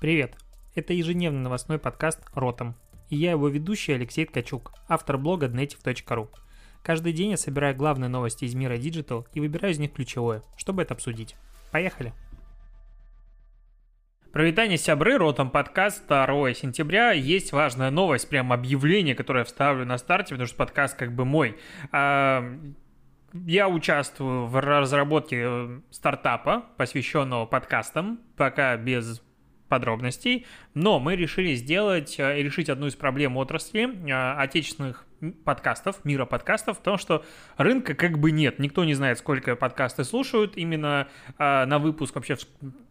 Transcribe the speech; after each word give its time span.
Привет! 0.00 0.36
Это 0.74 0.92
ежедневный 0.92 1.40
новостной 1.40 1.78
подкаст 1.78 2.20
«Ротом». 2.34 2.74
И 3.08 3.16
я 3.16 3.30
его 3.30 3.48
ведущий 3.48 3.92
Алексей 3.92 4.26
Ткачук, 4.26 4.72
автор 4.88 5.16
блога 5.16 5.46
dnetiv.ru. 5.46 6.28
Каждый 6.82 7.12
день 7.12 7.30
я 7.30 7.36
собираю 7.36 7.74
главные 7.74 8.08
новости 8.08 8.44
из 8.44 8.54
мира 8.54 8.74
Digital 8.74 9.26
и 9.32 9.40
выбираю 9.40 9.72
из 9.72 9.78
них 9.78 9.92
ключевое, 9.92 10.42
чтобы 10.56 10.82
это 10.82 10.94
обсудить. 10.94 11.36
Поехали! 11.70 12.12
Провитание 14.32 14.76
сябры, 14.76 15.16
ротом 15.16 15.48
подкаст 15.48 16.06
2 16.08 16.54
сентября. 16.54 17.12
Есть 17.12 17.52
важная 17.52 17.90
новость, 17.90 18.28
прям 18.28 18.52
объявление, 18.52 19.14
которое 19.14 19.40
я 19.40 19.44
вставлю 19.44 19.86
на 19.86 19.96
старте, 19.96 20.34
потому 20.34 20.48
что 20.48 20.56
подкаст 20.56 20.96
как 20.96 21.14
бы 21.14 21.24
мой. 21.24 21.56
А, 21.92 22.44
я 23.32 23.68
участвую 23.68 24.46
в 24.46 24.60
разработке 24.60 25.42
э, 25.44 25.80
стартапа, 25.90 26.64
посвященного 26.76 27.46
подкастам, 27.46 28.20
пока 28.36 28.76
без 28.76 29.22
подробностей, 29.68 30.46
но 30.74 31.00
мы 31.00 31.16
решили 31.16 31.54
сделать, 31.54 32.16
э, 32.18 32.42
решить 32.42 32.68
одну 32.68 32.86
из 32.86 32.96
проблем 32.96 33.36
отрасли 33.36 33.84
э, 33.86 34.38
отечественных 34.38 35.06
подкастов, 35.44 36.04
мира 36.04 36.24
подкастов, 36.24 36.78
в 36.78 36.82
том, 36.82 36.98
что 36.98 37.24
рынка 37.56 37.94
как 37.94 38.18
бы 38.18 38.30
нет. 38.30 38.58
Никто 38.58 38.84
не 38.84 38.94
знает, 38.94 39.18
сколько 39.18 39.56
подкасты 39.56 40.04
слушают. 40.04 40.56
Именно 40.56 41.08
э, 41.38 41.64
на 41.64 41.78
выпуск 41.78 42.14
вообще 42.14 42.36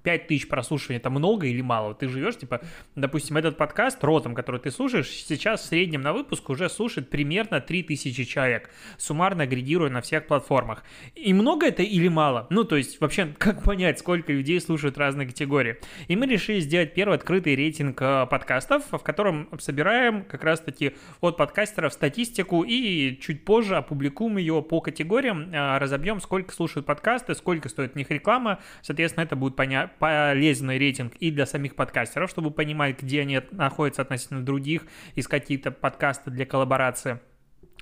5 0.03 0.27
тысяч 0.27 0.47
прослушиваний 0.47 0.97
это 0.97 1.09
много 1.09 1.47
или 1.47 1.61
мало? 1.61 1.93
Ты 1.93 2.07
живешь, 2.07 2.37
типа, 2.37 2.61
допустим, 2.95 3.37
этот 3.37 3.57
подкаст 3.57 4.03
ротом, 4.03 4.35
который 4.35 4.59
ты 4.59 4.71
слушаешь, 4.71 5.09
сейчас 5.09 5.61
в 5.61 5.65
среднем 5.65 6.01
на 6.01 6.13
выпуск 6.13 6.49
уже 6.49 6.69
слушает 6.69 7.09
примерно 7.09 7.61
3 7.61 7.83
тысячи 7.83 8.23
человек, 8.23 8.69
суммарно 8.97 9.43
агрегируя 9.43 9.89
на 9.89 10.01
всех 10.01 10.27
платформах. 10.27 10.83
И 11.15 11.33
много 11.33 11.67
это 11.67 11.83
или 11.83 12.07
мало? 12.07 12.47
Ну, 12.49 12.63
то 12.63 12.75
есть, 12.75 12.99
вообще, 13.01 13.33
как 13.37 13.63
понять, 13.63 13.99
сколько 13.99 14.31
людей 14.31 14.59
слушают 14.59 14.97
разные 14.97 15.27
категории? 15.27 15.77
И 16.07 16.15
мы 16.15 16.25
решили 16.25 16.59
сделать 16.59 16.93
первый 16.93 17.15
открытый 17.15 17.55
рейтинг 17.55 18.01
э, 18.01 18.27
подкастов, 18.27 18.83
в 18.91 18.99
котором 18.99 19.49
собираем 19.59 20.23
как 20.25 20.43
раз-таки 20.43 20.95
от 21.21 21.37
подкастеров 21.37 21.93
статьи 21.93 22.12
статистику 22.13 22.63
и 22.63 23.17
чуть 23.19 23.43
позже 23.43 23.75
опубликуем 23.75 24.37
ее 24.37 24.61
по 24.61 24.81
категориям, 24.81 25.49
а, 25.51 25.79
разобьем, 25.79 26.21
сколько 26.21 26.53
слушают 26.53 26.85
подкасты, 26.85 27.33
сколько 27.33 27.69
стоит 27.69 27.93
в 27.93 27.95
них 27.95 28.11
реклама. 28.11 28.59
Соответственно, 28.83 29.23
это 29.23 29.35
будет 29.35 29.55
поня- 29.59 29.89
полезный 29.97 30.77
рейтинг 30.77 31.15
и 31.15 31.31
для 31.31 31.47
самих 31.47 31.75
подкастеров, 31.75 32.29
чтобы 32.29 32.51
понимать, 32.51 33.01
где 33.01 33.21
они 33.21 33.41
находятся 33.51 34.03
относительно 34.03 34.45
других, 34.45 34.83
искать 35.15 35.41
какие-то 35.43 35.71
подкасты 35.71 36.29
для 36.29 36.45
коллаборации. 36.45 37.19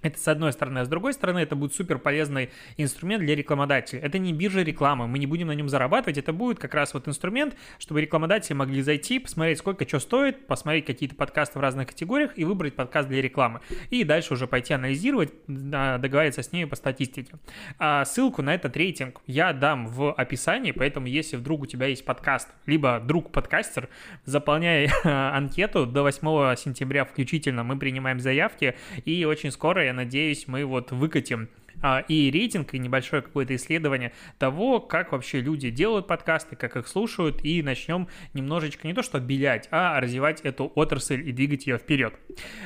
Это 0.01 0.19
с 0.19 0.27
одной 0.27 0.51
стороны, 0.51 0.79
а 0.79 0.85
с 0.85 0.87
другой 0.87 1.13
стороны, 1.13 1.39
это 1.39 1.55
будет 1.55 1.75
супер 1.75 1.99
полезный 1.99 2.49
инструмент 2.77 3.23
для 3.23 3.35
рекламодателей. 3.35 4.01
Это 4.01 4.17
не 4.17 4.33
биржа 4.33 4.63
рекламы, 4.63 5.07
мы 5.07 5.19
не 5.19 5.27
будем 5.27 5.47
на 5.47 5.51
нем 5.53 5.69
зарабатывать, 5.69 6.17
это 6.17 6.33
будет 6.33 6.57
как 6.57 6.73
раз 6.73 6.93
вот 6.93 7.07
инструмент, 7.07 7.55
чтобы 7.77 8.01
рекламодатели 8.01 8.53
могли 8.53 8.81
зайти, 8.81 9.19
посмотреть, 9.19 9.59
сколько 9.59 9.87
что 9.87 9.99
стоит, 9.99 10.47
посмотреть 10.47 10.85
какие-то 10.85 11.15
подкасты 11.15 11.59
в 11.59 11.61
разных 11.61 11.87
категориях 11.89 12.31
и 12.35 12.45
выбрать 12.45 12.75
подкаст 12.75 13.09
для 13.09 13.21
рекламы. 13.21 13.61
И 13.89 14.03
дальше 14.03 14.33
уже 14.33 14.47
пойти 14.47 14.73
анализировать, 14.73 15.33
договориться 15.47 16.41
с 16.41 16.51
ними 16.51 16.65
по 16.65 16.75
статистике. 16.75 17.33
А 17.77 18.03
ссылку 18.05 18.41
на 18.41 18.55
этот 18.55 18.75
рейтинг 18.75 19.21
я 19.27 19.53
дам 19.53 19.85
в 19.87 20.13
описании, 20.13 20.71
поэтому 20.71 21.07
если 21.07 21.35
вдруг 21.35 21.61
у 21.61 21.65
тебя 21.67 21.85
есть 21.85 22.05
подкаст, 22.05 22.49
либо 22.65 22.99
друг-подкастер, 22.99 23.89
заполняй 24.25 24.89
анкету 25.03 25.85
до 25.85 26.01
8 26.01 26.55
сентября 26.55 27.05
включительно, 27.05 27.63
мы 27.63 27.77
принимаем 27.77 28.19
заявки, 28.19 28.75
и 29.05 29.25
очень 29.25 29.51
скоро 29.51 29.90
я 29.91 29.95
надеюсь, 29.95 30.47
мы 30.47 30.65
вот 30.65 30.91
выкатим 30.91 31.49
а, 31.81 31.99
и 32.07 32.31
рейтинг, 32.31 32.73
и 32.73 32.79
небольшое 32.79 33.21
какое-то 33.21 33.55
исследование 33.55 34.13
того, 34.39 34.79
как 34.79 35.11
вообще 35.11 35.41
люди 35.41 35.69
делают 35.69 36.07
подкасты, 36.07 36.55
как 36.55 36.77
их 36.77 36.87
слушают, 36.87 37.43
и 37.43 37.61
начнем 37.61 38.07
немножечко 38.33 38.87
не 38.87 38.93
то 38.93 39.03
что 39.03 39.17
обелять, 39.17 39.67
а 39.71 39.99
развивать 39.99 40.41
эту 40.41 40.71
отрасль 40.75 41.27
и 41.27 41.31
двигать 41.31 41.67
ее 41.67 41.77
вперед. 41.77 42.13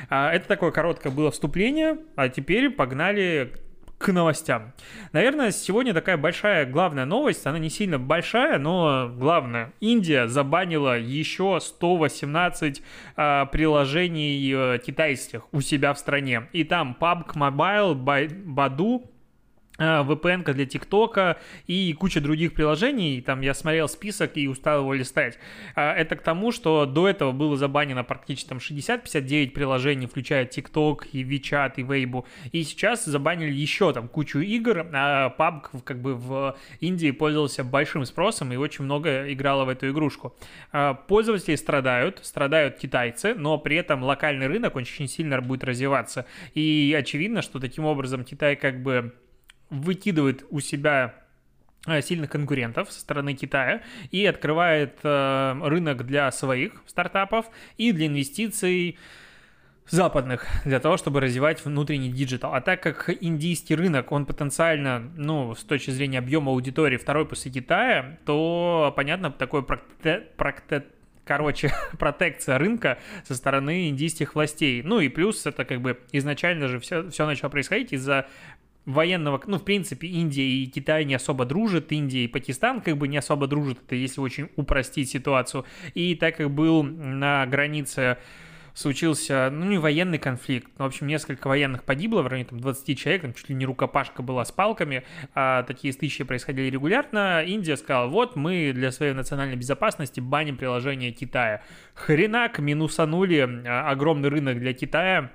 А, 0.08 0.32
это 0.32 0.46
такое 0.46 0.70
короткое 0.70 1.10
было 1.10 1.30
вступление, 1.30 1.98
а 2.14 2.28
теперь 2.28 2.70
погнали 2.70 3.52
к 3.98 4.12
новостям. 4.12 4.72
Наверное, 5.12 5.50
сегодня 5.50 5.94
такая 5.94 6.16
большая 6.16 6.66
главная 6.66 7.06
новость, 7.06 7.46
она 7.46 7.58
не 7.58 7.70
сильно 7.70 7.98
большая, 7.98 8.58
но 8.58 9.08
главная. 9.08 9.72
Индия 9.80 10.28
забанила 10.28 10.98
еще 10.98 11.58
118 11.60 12.82
э, 13.16 13.46
приложений 13.50 14.52
э, 14.54 14.78
китайских 14.84 15.42
у 15.52 15.60
себя 15.60 15.94
в 15.94 15.98
стране. 15.98 16.48
И 16.52 16.64
там 16.64 16.96
PUBG 17.00 17.34
Mobile, 17.34 17.94
Badu, 18.44 19.08
VPN 19.78 20.52
для 20.52 20.66
ТикТока 20.66 21.38
и 21.66 21.92
куча 21.92 22.20
других 22.20 22.54
приложений. 22.54 23.22
Там 23.22 23.40
я 23.40 23.54
смотрел 23.54 23.88
список 23.88 24.36
и 24.36 24.48
устал 24.48 24.80
его 24.80 24.94
листать. 24.94 25.38
А, 25.74 25.94
это 25.94 26.16
к 26.16 26.22
тому, 26.22 26.52
что 26.52 26.86
до 26.86 27.08
этого 27.08 27.32
было 27.32 27.56
забанено 27.56 28.04
практически 28.04 28.48
там 28.48 28.58
60-59 28.58 29.50
приложений, 29.50 30.06
включая 30.06 30.44
ТикТок 30.46 31.06
и 31.12 31.22
WeChat 31.24 31.74
и 31.76 31.82
Weibo. 31.82 32.24
И 32.52 32.62
сейчас 32.62 33.04
забанили 33.04 33.52
еще 33.52 33.92
там 33.92 34.08
кучу 34.08 34.40
игр. 34.40 34.86
А 34.92 35.34
PUBG 35.36 35.82
как 35.82 36.00
бы 36.00 36.14
в 36.14 36.56
Индии 36.80 37.10
пользовался 37.10 37.64
большим 37.64 38.04
спросом 38.04 38.52
и 38.52 38.56
очень 38.56 38.84
много 38.84 39.32
играло 39.32 39.64
в 39.64 39.68
эту 39.68 39.90
игрушку. 39.90 40.34
А, 40.72 40.94
пользователи 40.94 41.54
страдают, 41.56 42.20
страдают 42.22 42.78
китайцы, 42.78 43.34
но 43.34 43.58
при 43.58 43.76
этом 43.76 44.02
локальный 44.02 44.46
рынок 44.46 44.76
очень 44.76 45.08
сильно 45.08 45.40
будет 45.40 45.64
развиваться. 45.64 46.26
И 46.54 46.94
очевидно, 46.98 47.42
что 47.42 47.60
таким 47.60 47.84
образом 47.84 48.24
Китай 48.24 48.56
как 48.56 48.82
бы 48.82 49.12
выкидывает 49.70 50.44
у 50.50 50.60
себя 50.60 51.14
э, 51.86 52.00
сильных 52.02 52.30
конкурентов 52.30 52.92
со 52.92 53.00
стороны 53.00 53.34
Китая 53.34 53.82
и 54.10 54.24
открывает 54.26 54.98
э, 55.02 55.60
рынок 55.62 56.06
для 56.06 56.30
своих 56.32 56.82
стартапов 56.86 57.46
и 57.76 57.92
для 57.92 58.06
инвестиций 58.06 58.98
западных 59.88 60.46
для 60.64 60.80
того, 60.80 60.96
чтобы 60.96 61.20
развивать 61.20 61.64
внутренний 61.64 62.10
digital. 62.10 62.54
А 62.54 62.60
так 62.60 62.82
как 62.82 63.10
индийский 63.20 63.74
рынок, 63.74 64.10
он 64.12 64.26
потенциально, 64.26 64.98
ну, 65.16 65.54
с 65.54 65.62
точки 65.62 65.90
зрения 65.90 66.18
объема 66.18 66.52
аудитории 66.52 66.96
второй 66.96 67.26
после 67.26 67.52
Китая, 67.52 68.18
то, 68.24 68.92
понятно, 68.96 69.30
такой 69.30 69.62
практе, 69.62 70.26
короче, 71.24 71.72
протекция 71.98 72.58
рынка 72.58 72.98
со 73.24 73.34
стороны 73.34 73.88
индийских 73.88 74.34
властей. 74.34 74.82
Ну 74.82 75.00
и 75.00 75.08
плюс 75.08 75.44
это 75.46 75.64
как 75.64 75.80
бы 75.80 75.98
изначально 76.12 76.68
же 76.68 76.80
все, 76.80 77.08
все 77.10 77.26
начало 77.26 77.50
происходить 77.50 77.92
из-за 77.92 78.26
военного, 78.86 79.42
ну, 79.46 79.58
в 79.58 79.64
принципе, 79.64 80.06
Индия 80.06 80.46
и 80.46 80.66
Китай 80.66 81.04
не 81.04 81.14
особо 81.14 81.44
дружат, 81.44 81.92
Индия 81.92 82.24
и 82.24 82.28
Пакистан 82.28 82.80
как 82.80 82.96
бы 82.96 83.08
не 83.08 83.18
особо 83.18 83.46
дружат, 83.46 83.78
это 83.84 83.96
если 83.96 84.20
очень 84.20 84.48
упростить 84.56 85.10
ситуацию. 85.10 85.64
И 85.94 86.14
так 86.14 86.36
как 86.36 86.50
был 86.50 86.82
на 86.82 87.44
границе 87.46 88.18
случился, 88.76 89.48
ну, 89.50 89.64
не 89.64 89.78
военный 89.78 90.18
конфликт, 90.18 90.70
но, 90.78 90.84
в 90.84 90.88
общем, 90.88 91.06
несколько 91.06 91.48
военных 91.48 91.82
погибло, 91.82 92.20
в 92.20 92.26
районе 92.26 92.48
там 92.48 92.60
20 92.60 92.98
человек, 92.98 93.22
там 93.22 93.32
чуть 93.32 93.48
ли 93.48 93.54
не 93.54 93.64
рукопашка 93.64 94.22
была 94.22 94.44
с 94.44 94.52
палками, 94.52 95.02
а 95.34 95.62
такие 95.62 95.92
стычки 95.94 96.24
происходили 96.24 96.68
регулярно, 96.68 97.42
Индия 97.42 97.76
сказала, 97.78 98.06
вот, 98.06 98.36
мы 98.36 98.72
для 98.74 98.92
своей 98.92 99.14
национальной 99.14 99.56
безопасности 99.56 100.20
баним 100.20 100.58
приложение 100.58 101.10
Китая. 101.10 101.62
Хренак, 101.94 102.58
минусанули 102.58 103.64
а, 103.66 103.90
огромный 103.90 104.28
рынок 104.28 104.58
для 104.58 104.74
Китая, 104.74 105.32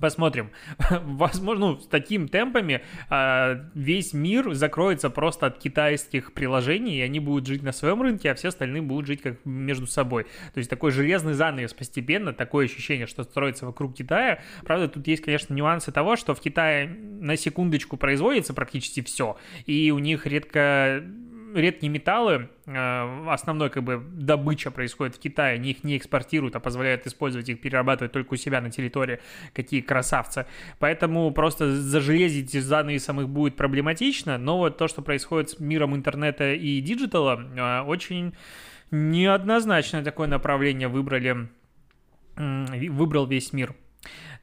Посмотрим. 0.00 0.50
Возможно, 0.90 1.68
ну, 1.68 1.80
с 1.80 1.86
такими 1.86 2.26
темпами 2.26 2.82
э, 3.10 3.64
весь 3.74 4.12
мир 4.12 4.54
закроется 4.54 5.10
просто 5.10 5.46
от 5.46 5.58
китайских 5.58 6.32
приложений, 6.32 6.98
и 6.98 7.00
они 7.02 7.20
будут 7.20 7.46
жить 7.46 7.62
на 7.62 7.72
своем 7.72 8.02
рынке, 8.02 8.30
а 8.30 8.34
все 8.34 8.48
остальные 8.48 8.82
будут 8.82 9.06
жить 9.06 9.22
как 9.22 9.44
между 9.44 9.86
собой. 9.86 10.24
То 10.54 10.58
есть 10.58 10.70
такой 10.70 10.90
железный 10.90 11.34
занавес 11.34 11.74
постепенно, 11.74 12.32
такое 12.32 12.66
ощущение, 12.66 13.06
что 13.06 13.24
строится 13.24 13.66
вокруг 13.66 13.94
Китая. 13.94 14.40
Правда, 14.64 14.88
тут 14.88 15.06
есть, 15.06 15.22
конечно, 15.22 15.54
нюансы 15.54 15.92
того, 15.92 16.16
что 16.16 16.34
в 16.34 16.40
Китае 16.40 16.88
на 16.88 17.36
секундочку 17.36 17.96
производится 17.96 18.54
практически 18.54 19.02
все, 19.02 19.36
и 19.66 19.90
у 19.90 19.98
них 19.98 20.26
редко 20.26 21.02
редкие 21.60 21.90
металлы, 21.90 22.48
э, 22.66 23.28
основной 23.28 23.70
как 23.70 23.82
бы 23.82 24.02
добыча 24.12 24.70
происходит 24.70 25.16
в 25.16 25.18
Китае, 25.18 25.54
они 25.54 25.70
их 25.70 25.84
не 25.84 25.96
экспортируют, 25.96 26.56
а 26.56 26.60
позволяют 26.60 27.06
использовать 27.06 27.48
их, 27.48 27.60
перерабатывать 27.60 28.12
только 28.12 28.34
у 28.34 28.36
себя 28.36 28.60
на 28.60 28.70
территории, 28.70 29.20
какие 29.52 29.80
красавцы. 29.80 30.46
Поэтому 30.78 31.30
просто 31.32 31.74
зажелезить 31.74 32.52
занавесом 32.52 33.20
их 33.20 33.28
будет 33.28 33.56
проблематично, 33.56 34.38
но 34.38 34.58
вот 34.58 34.78
то, 34.78 34.88
что 34.88 35.02
происходит 35.02 35.50
с 35.50 35.60
миром 35.60 35.94
интернета 35.94 36.52
и 36.52 36.80
digital 36.80 37.27
а, 37.27 37.40
э, 37.40 37.80
очень 37.82 38.34
неоднозначное 38.90 40.02
такое 40.02 40.28
направление 40.28 40.88
выбрали, 40.88 41.48
выбрал 42.36 43.26
весь 43.26 43.52
мир. 43.52 43.74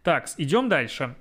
Так, 0.03 0.27
идем 0.37 0.69
дальше. 0.69 1.15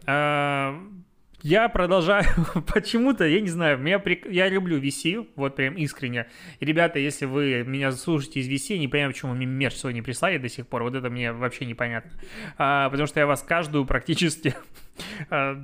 Я 1.44 1.68
продолжаю 1.68 2.24
почему-то, 2.72 3.26
я 3.26 3.38
не 3.42 3.50
знаю, 3.50 3.76
меня 3.76 3.98
прик... 3.98 4.24
я 4.30 4.48
люблю 4.48 4.80
VC, 4.80 5.28
вот 5.36 5.56
прям 5.56 5.74
искренне. 5.74 6.26
И, 6.58 6.64
ребята, 6.64 6.98
если 6.98 7.26
вы 7.26 7.64
меня 7.66 7.92
слушаете 7.92 8.40
из 8.40 8.48
VC, 8.48 8.78
не 8.78 8.88
понимаю, 8.88 9.12
почему 9.12 9.34
мне 9.34 9.44
мерч 9.44 9.84
не 9.84 10.00
прислали 10.00 10.38
до 10.38 10.48
сих 10.48 10.66
пор, 10.66 10.84
вот 10.84 10.94
это 10.94 11.10
мне 11.10 11.32
вообще 11.32 11.66
непонятно. 11.66 12.12
А, 12.56 12.88
потому 12.88 13.06
что 13.06 13.20
я 13.20 13.26
вас 13.26 13.42
каждую 13.42 13.84
практически 13.84 14.54
а, 15.30 15.62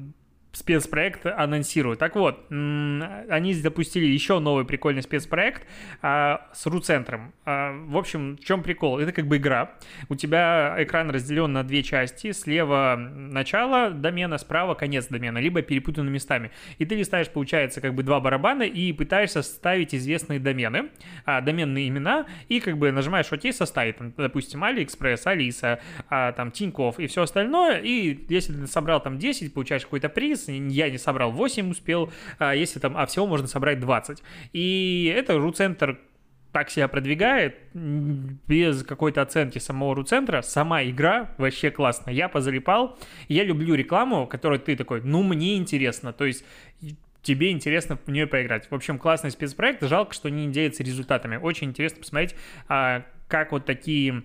спецпроект 0.53 1.27
анонсируют. 1.27 2.01
Так 2.01 2.17
вот, 2.17 2.47
они 2.51 3.55
запустили 3.55 4.07
еще 4.07 4.39
новый 4.41 4.65
прикольный 4.65 5.03
спецпроект 5.03 5.67
а, 6.03 6.49
с 6.53 6.67
ру-центром. 6.67 7.33
А, 7.45 7.73
в 7.73 7.97
общем, 7.97 8.37
в 8.37 8.45
чем 8.45 8.63
прикол? 8.63 8.99
Это 8.99 9.13
как 9.13 9.27
бы 9.27 9.37
игра. 9.37 9.73
У 10.09 10.17
тебя 10.17 10.75
экран 10.79 11.11
разделен 11.11 11.53
на 11.53 11.63
две 11.63 11.83
части. 11.83 12.33
Слева 12.33 12.97
начало 12.97 13.91
домена, 13.91 14.39
справа 14.39 14.75
конец 14.75 15.07
домена, 15.07 15.39
либо 15.39 15.63
перепутаны 15.63 16.11
местами. 16.11 16.51
И 16.79 16.85
ты 16.85 16.97
листаешь, 16.97 17.29
получается, 17.29 17.81
как 17.81 17.95
бы 17.95 18.03
два 18.03 18.21
барабана 18.21 18.65
и 18.65 18.93
пытаешься 18.93 19.43
ставить 19.43 19.95
известные 19.95 20.41
домены, 20.41 20.91
а, 21.25 21.41
доменные 21.41 21.89
имена, 21.89 22.27
и 22.49 22.61
как 22.61 22.77
бы 22.77 22.91
нажимаешь 22.91 23.31
OK 23.31 23.53
составить, 23.53 23.99
там, 23.99 24.13
допустим, 24.17 24.65
AliExpress, 24.65 25.23
Алиса, 25.27 25.81
а, 26.09 26.33
там, 26.33 26.51
Тинькофф 26.51 26.99
и 26.99 27.07
все 27.07 27.23
остальное. 27.23 27.81
И 27.81 28.27
если 28.29 28.53
ты 28.53 28.67
собрал 28.67 29.01
там 29.01 29.19
10, 29.19 29.55
получаешь 29.55 29.85
какой-то 29.85 30.09
приз, 30.09 30.40
раз 30.49 30.57
я 30.73 30.91
не 30.91 30.99
собрал 30.99 31.33
8 31.33 31.71
успел, 31.71 32.13
а 32.39 32.55
если 32.55 32.79
там, 32.79 32.97
а 32.97 33.07
всего 33.07 33.27
можно 33.27 33.47
собрать 33.47 33.81
20. 33.81 34.23
И 34.53 35.13
это 35.15 35.39
ру-центр 35.39 35.99
так 36.53 36.69
себя 36.69 36.89
продвигает, 36.89 37.59
без 37.75 38.83
какой-то 38.83 39.23
оценки 39.23 39.59
самого 39.59 39.95
ру-центра, 39.95 40.43
сама 40.43 40.83
игра 40.83 41.33
вообще 41.39 41.71
классная. 41.71 42.13
Я 42.13 42.29
позалипал, 42.29 42.99
я 43.29 43.45
люблю 43.45 43.75
рекламу, 43.75 44.27
которую 44.27 44.59
ты 44.59 44.75
такой, 44.77 45.01
ну, 45.03 45.23
мне 45.23 45.57
интересно, 45.57 46.13
то 46.13 46.25
есть 46.25 46.45
тебе 47.23 47.53
интересно 47.53 47.99
в 48.05 48.11
нее 48.11 48.27
поиграть. 48.27 48.69
В 48.71 48.75
общем, 48.75 48.99
классный 48.99 49.31
спецпроект, 49.31 49.83
жалко, 49.85 50.13
что 50.13 50.29
не 50.29 50.49
делится 50.49 50.83
результатами. 50.83 51.37
Очень 51.37 51.69
интересно 51.69 52.01
посмотреть, 52.01 52.35
а, 52.67 53.05
как 53.29 53.53
вот 53.53 53.65
такие 53.65 54.25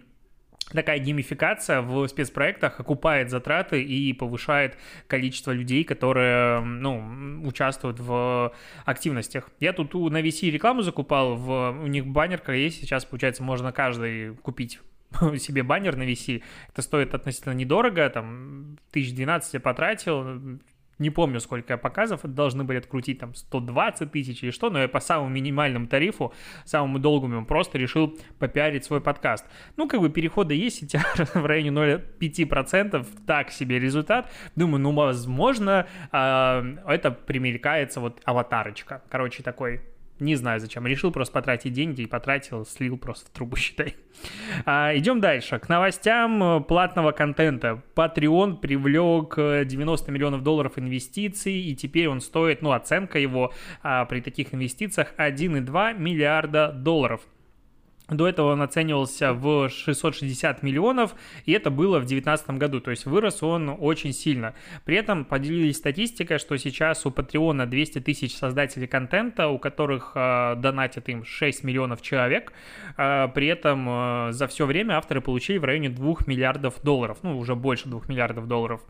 такая 0.71 0.99
геймификация 0.99 1.81
в 1.81 2.07
спецпроектах 2.07 2.79
окупает 2.79 3.29
затраты 3.29 3.83
и 3.83 4.13
повышает 4.13 4.77
количество 5.07 5.51
людей, 5.51 5.83
которые 5.83 6.61
ну, 6.61 7.41
участвуют 7.43 7.99
в 7.99 8.53
активностях. 8.85 9.49
Я 9.59 9.73
тут 9.73 9.93
на 9.93 10.21
VC 10.21 10.49
рекламу 10.49 10.81
закупал, 10.81 11.35
в, 11.35 11.71
у 11.83 11.87
них 11.87 12.07
баннерка 12.07 12.53
есть, 12.53 12.81
сейчас, 12.81 13.05
получается, 13.05 13.43
можно 13.43 13.71
каждый 13.71 14.35
купить 14.35 14.79
себе 15.37 15.63
баннер 15.63 15.95
на 15.95 16.03
VC. 16.03 16.43
Это 16.69 16.81
стоит 16.81 17.13
относительно 17.13 17.53
недорого, 17.53 18.09
там, 18.09 18.77
1012 18.91 19.53
я 19.53 19.59
потратил, 19.59 20.59
не 20.99 21.09
помню, 21.09 21.39
сколько 21.39 21.77
показов 21.77 22.21
должны 22.23 22.63
были 22.63 22.77
открутить, 22.77 23.19
там, 23.19 23.35
120 23.35 24.11
тысяч 24.11 24.43
или 24.43 24.51
что, 24.51 24.69
но 24.69 24.79
я 24.79 24.87
по 24.87 24.99
самому 24.99 25.29
минимальному 25.29 25.87
тарифу, 25.87 26.33
самому 26.65 26.99
долгому, 26.99 27.45
просто 27.45 27.77
решил 27.77 28.17
попиарить 28.39 28.85
свой 28.85 29.01
подкаст. 29.01 29.45
Ну, 29.77 29.87
как 29.87 29.99
бы 29.99 30.09
переходы 30.09 30.53
есть, 30.53 30.83
CTR 30.83 31.39
в 31.41 31.45
районе 31.45 31.69
0,5%, 31.69 33.05
так 33.25 33.51
себе 33.51 33.79
результат. 33.79 34.31
Думаю, 34.55 34.81
ну, 34.81 34.93
возможно, 34.93 35.87
э, 36.11 36.77
это 36.87 37.11
примелькается 37.11 37.99
вот 37.99 38.21
аватарочка. 38.25 39.01
Короче, 39.09 39.43
такой 39.43 39.81
не 40.19 40.35
знаю 40.35 40.59
зачем. 40.59 40.87
Решил 40.87 41.11
просто 41.11 41.33
потратить 41.33 41.73
деньги 41.73 42.01
и 42.01 42.05
потратил, 42.05 42.65
слил 42.65 42.97
просто 42.97 43.27
в 43.27 43.33
трубу, 43.33 43.55
считай. 43.57 43.95
А, 44.65 44.95
идем 44.95 45.19
дальше. 45.19 45.59
К 45.59 45.69
новостям 45.69 46.41
э, 46.43 46.61
платного 46.61 47.11
контента. 47.11 47.81
Patreon 47.95 48.57
привлек 48.57 49.35
90 49.35 50.09
э, 50.09 50.13
миллионов 50.13 50.43
долларов 50.43 50.73
инвестиций, 50.77 51.53
и 51.53 51.75
теперь 51.75 52.07
он 52.07 52.21
стоит, 52.21 52.61
ну, 52.61 52.71
оценка 52.71 53.19
его 53.19 53.53
а, 53.83 54.05
при 54.05 54.21
таких 54.21 54.53
инвестициях 54.53 55.13
1,2 55.17 55.97
миллиарда 55.97 56.71
долларов. 56.71 57.21
До 58.09 58.27
этого 58.27 58.53
он 58.53 58.61
оценивался 58.61 59.33
в 59.33 59.67
660 59.67 60.61
миллионов, 60.61 61.15
и 61.45 61.53
это 61.53 61.71
было 61.71 61.97
в 61.97 62.05
2019 62.05 62.51
году, 62.51 62.79
то 62.79 62.91
есть 62.91 63.05
вырос 63.05 63.41
он 63.41 63.75
очень 63.79 64.13
сильно. 64.13 64.53
При 64.83 64.95
этом 64.95 65.25
поделились 65.25 65.77
статистикой, 65.77 66.37
что 66.37 66.55
сейчас 66.57 67.05
у 67.07 67.11
Патреона 67.11 67.65
200 67.65 68.01
тысяч 68.01 68.35
создателей 68.35 68.85
контента, 68.85 69.47
у 69.47 69.57
которых 69.57 70.11
э, 70.13 70.55
донатят 70.57 71.09
им 71.09 71.25
6 71.25 71.63
миллионов 71.63 72.03
человек. 72.03 72.53
Э, 72.97 73.27
при 73.33 73.47
этом 73.47 73.87
э, 73.89 74.31
за 74.33 74.47
все 74.47 74.67
время 74.67 74.97
авторы 74.97 75.21
получили 75.21 75.57
в 75.57 75.63
районе 75.63 75.89
2 75.89 76.15
миллиардов 76.27 76.81
долларов, 76.83 77.17
ну 77.23 77.39
уже 77.39 77.55
больше 77.55 77.89
2 77.89 78.01
миллиардов 78.07 78.47
долларов. 78.47 78.81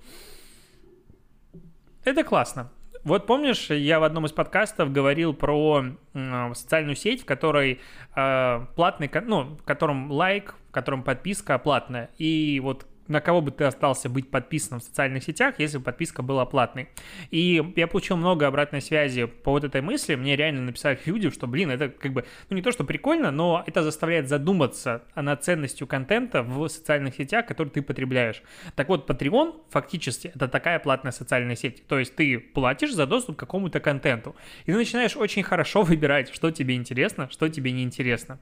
Это 2.04 2.24
классно. 2.24 2.70
Вот 3.06 3.28
помнишь, 3.28 3.70
я 3.70 4.00
в 4.00 4.04
одном 4.04 4.26
из 4.26 4.32
подкастов 4.32 4.92
говорил 4.92 5.36
про 5.36 5.84
э, 6.16 6.54
социальную 6.56 6.96
сеть, 6.96 7.22
в 7.22 7.26
которой 7.26 7.80
э, 8.16 8.66
платный, 8.76 9.12
ну, 9.24 9.44
в 9.44 9.64
котором 9.64 10.12
лайк, 10.12 10.56
в 10.70 10.72
котором 10.72 11.04
подписка 11.04 11.60
платная. 11.60 12.10
И 12.18 12.60
вот 12.64 12.88
на 13.08 13.22
кого 13.22 13.42
бы 13.42 13.52
ты 13.52 13.64
остался 13.66 14.10
быть 14.10 14.30
подписанным 14.30 14.80
в 14.80 14.84
социальных 14.84 15.24
сетях, 15.24 15.56
если 15.58 15.78
бы 15.78 15.84
подписка 15.84 16.22
была 16.22 16.46
платной. 16.46 16.90
И 17.32 17.64
я 17.76 17.88
получил 17.88 18.18
много 18.18 18.48
обратной 18.48 18.82
связи 18.82 19.26
по 19.26 19.52
вот 19.52 19.64
этой 19.64 19.82
мысли. 19.82 20.16
Мне 20.16 20.36
реально 20.36 20.62
написали 20.62 21.00
люди, 21.06 21.30
что, 21.30 21.48
блин, 21.48 21.72
это 21.72 21.90
как 21.90 22.14
бы, 22.14 22.26
ну 22.50 22.56
не 22.56 22.62
то, 22.62 22.72
что 22.72 22.84
прикольно, 22.84 23.32
но 23.32 23.64
это 23.66 23.84
заставляет 23.84 24.28
задуматься 24.28 25.04
над 25.16 25.44
ценностью 25.44 25.88
контента 25.88 26.44
в 26.44 26.68
социальных 26.68 27.16
сетях, 27.16 27.46
которые 27.46 27.72
ты 27.72 27.82
потребляешь. 27.82 28.42
Так 28.76 28.90
вот, 28.90 29.10
Patreon 29.10 29.62
фактически 29.70 30.32
это 30.34 30.48
такая 30.48 30.80
платная 30.80 31.12
социальная 31.12 31.56
сеть. 31.56 31.86
То 31.88 32.00
есть 32.00 32.16
ты 32.16 32.40
платишь 32.40 32.94
за 32.94 33.06
доступ 33.06 33.36
к 33.36 33.40
какому-то 33.40 33.80
контенту. 33.80 34.36
И 34.66 34.72
ты 34.72 34.78
начинаешь 34.78 35.16
очень 35.16 35.44
хорошо 35.44 35.82
выбирать, 35.84 36.34
что 36.34 36.52
тебе 36.52 36.76
интересно, 36.76 37.30
что 37.30 37.50
тебе 37.50 37.72
не 37.72 37.84
интересно. 37.84 38.40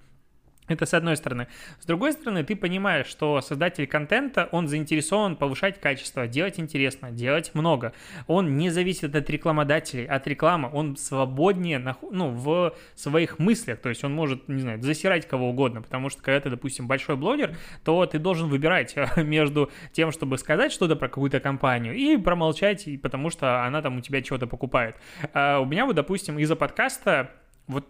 Это 0.67 0.85
с 0.85 0.93
одной 0.93 1.17
стороны. 1.17 1.47
С 1.81 1.85
другой 1.85 2.13
стороны, 2.13 2.43
ты 2.43 2.55
понимаешь, 2.55 3.07
что 3.07 3.41
создатель 3.41 3.85
контента, 3.85 4.47
он 4.51 4.67
заинтересован 4.67 5.35
повышать 5.35 5.79
качество, 5.79 6.25
делать 6.25 6.59
интересно, 6.59 7.11
делать 7.11 7.51
много. 7.53 7.93
Он 8.27 8.55
не 8.57 8.69
зависит 8.69 9.13
от 9.13 9.29
рекламодателей, 9.29 10.05
от 10.05 10.25
рекламы. 10.25 10.69
Он 10.71 10.95
свободнее 10.95 11.95
ну, 12.11 12.29
в 12.29 12.73
своих 12.95 13.39
мыслях. 13.39 13.79
То 13.79 13.89
есть 13.89 14.03
он 14.05 14.13
может, 14.13 14.47
не 14.47 14.61
знаю, 14.61 14.81
засирать 14.81 15.27
кого 15.27 15.49
угодно. 15.49 15.81
Потому 15.81 16.09
что 16.09 16.21
когда 16.21 16.39
ты, 16.39 16.49
допустим, 16.49 16.87
большой 16.87 17.17
блогер, 17.17 17.57
то 17.83 18.05
ты 18.05 18.17
должен 18.17 18.47
выбирать 18.47 18.95
между 19.17 19.69
тем, 19.91 20.11
чтобы 20.11 20.37
сказать 20.37 20.71
что-то 20.71 20.95
про 20.95 21.09
какую-то 21.09 21.41
компанию 21.41 21.93
и 21.93 22.15
промолчать, 22.15 22.87
потому 23.01 23.29
что 23.29 23.65
она 23.65 23.81
там 23.81 23.97
у 23.97 24.01
тебя 24.01 24.21
чего-то 24.21 24.47
покупает. 24.47 24.95
А 25.33 25.59
у 25.59 25.65
меня 25.65 25.85
вот, 25.85 25.95
допустим, 25.95 26.39
из-за 26.39 26.55
подкаста 26.55 27.31
вот 27.67 27.85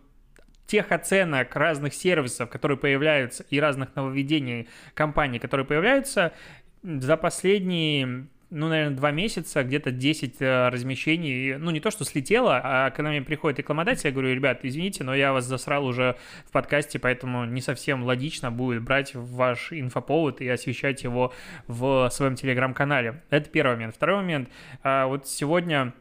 тех 0.65 0.91
оценок 0.91 1.55
разных 1.55 1.93
сервисов, 1.93 2.49
которые 2.49 2.77
появляются, 2.77 3.45
и 3.49 3.59
разных 3.59 3.95
нововведений 3.95 4.67
компаний, 4.93 5.39
которые 5.39 5.65
появляются, 5.65 6.33
за 6.83 7.17
последние 7.17 8.27
ну, 8.53 8.69
наверное, 8.69 8.95
два 8.95 9.09
месяца, 9.09 9.63
где-то 9.63 9.89
10 9.89 10.35
э, 10.39 10.69
размещений, 10.69 11.57
ну, 11.57 11.71
не 11.71 11.79
то, 11.79 11.89
что 11.89 12.05
слетело, 12.05 12.61
а 12.63 12.91
когда 12.91 13.09
мне 13.09 13.23
приходит 13.23 13.57
рекламодатель, 13.57 14.05
я 14.05 14.11
говорю, 14.11 14.33
ребят, 14.33 14.59
извините, 14.61 15.03
но 15.03 15.15
я 15.15 15.33
вас 15.33 15.45
засрал 15.45 15.85
уже 15.85 16.17
в 16.45 16.51
подкасте, 16.51 16.99
поэтому 16.99 17.45
не 17.45 17.61
совсем 17.61 18.03
логично 18.03 18.51
будет 18.51 18.83
брать 18.83 19.15
ваш 19.15 19.73
инфоповод 19.73 20.39
и 20.41 20.47
освещать 20.47 21.03
его 21.03 21.33
в 21.67 22.09
своем 22.11 22.35
телеграм-канале. 22.35 23.23
Это 23.31 23.49
первый 23.49 23.73
момент. 23.73 23.95
Второй 23.95 24.17
момент, 24.17 24.49
а, 24.83 25.07
вот 25.07 25.27
сегодня 25.27 25.93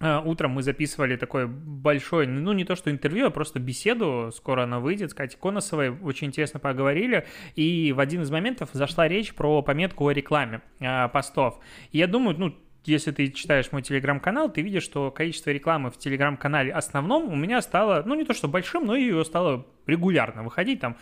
утром 0.00 0.52
мы 0.52 0.62
записывали 0.62 1.16
такой 1.16 1.46
большой, 1.46 2.26
ну 2.26 2.52
не 2.52 2.64
то 2.64 2.74
что 2.74 2.90
интервью, 2.90 3.26
а 3.26 3.30
просто 3.30 3.60
беседу, 3.60 4.30
скоро 4.34 4.64
она 4.64 4.80
выйдет, 4.80 5.10
с 5.10 5.14
Катей 5.14 5.38
Коносовой, 5.40 5.90
очень 5.90 6.28
интересно 6.28 6.60
поговорили, 6.60 7.26
и 7.54 7.92
в 7.92 8.00
один 8.00 8.22
из 8.22 8.30
моментов 8.30 8.70
зашла 8.72 9.06
речь 9.06 9.34
про 9.34 9.62
пометку 9.62 10.08
о 10.08 10.12
рекламе 10.12 10.62
э, 10.80 11.08
постов. 11.08 11.60
Я 11.92 12.06
думаю, 12.06 12.36
ну, 12.38 12.54
если 12.84 13.12
ты 13.12 13.30
читаешь 13.30 13.72
мой 13.72 13.82
телеграм-канал, 13.82 14.50
ты 14.50 14.60
видишь, 14.62 14.82
что 14.82 15.10
количество 15.10 15.50
рекламы 15.50 15.90
в 15.90 15.96
телеграм-канале 15.96 16.72
основном 16.72 17.32
у 17.32 17.36
меня 17.36 17.62
стало, 17.62 18.02
ну 18.04 18.14
не 18.14 18.24
то 18.24 18.34
что 18.34 18.48
большим, 18.48 18.86
но 18.86 18.94
ее 18.94 19.24
стало 19.24 19.66
регулярно 19.86 20.42
выходить, 20.42 20.80
там 20.80 20.96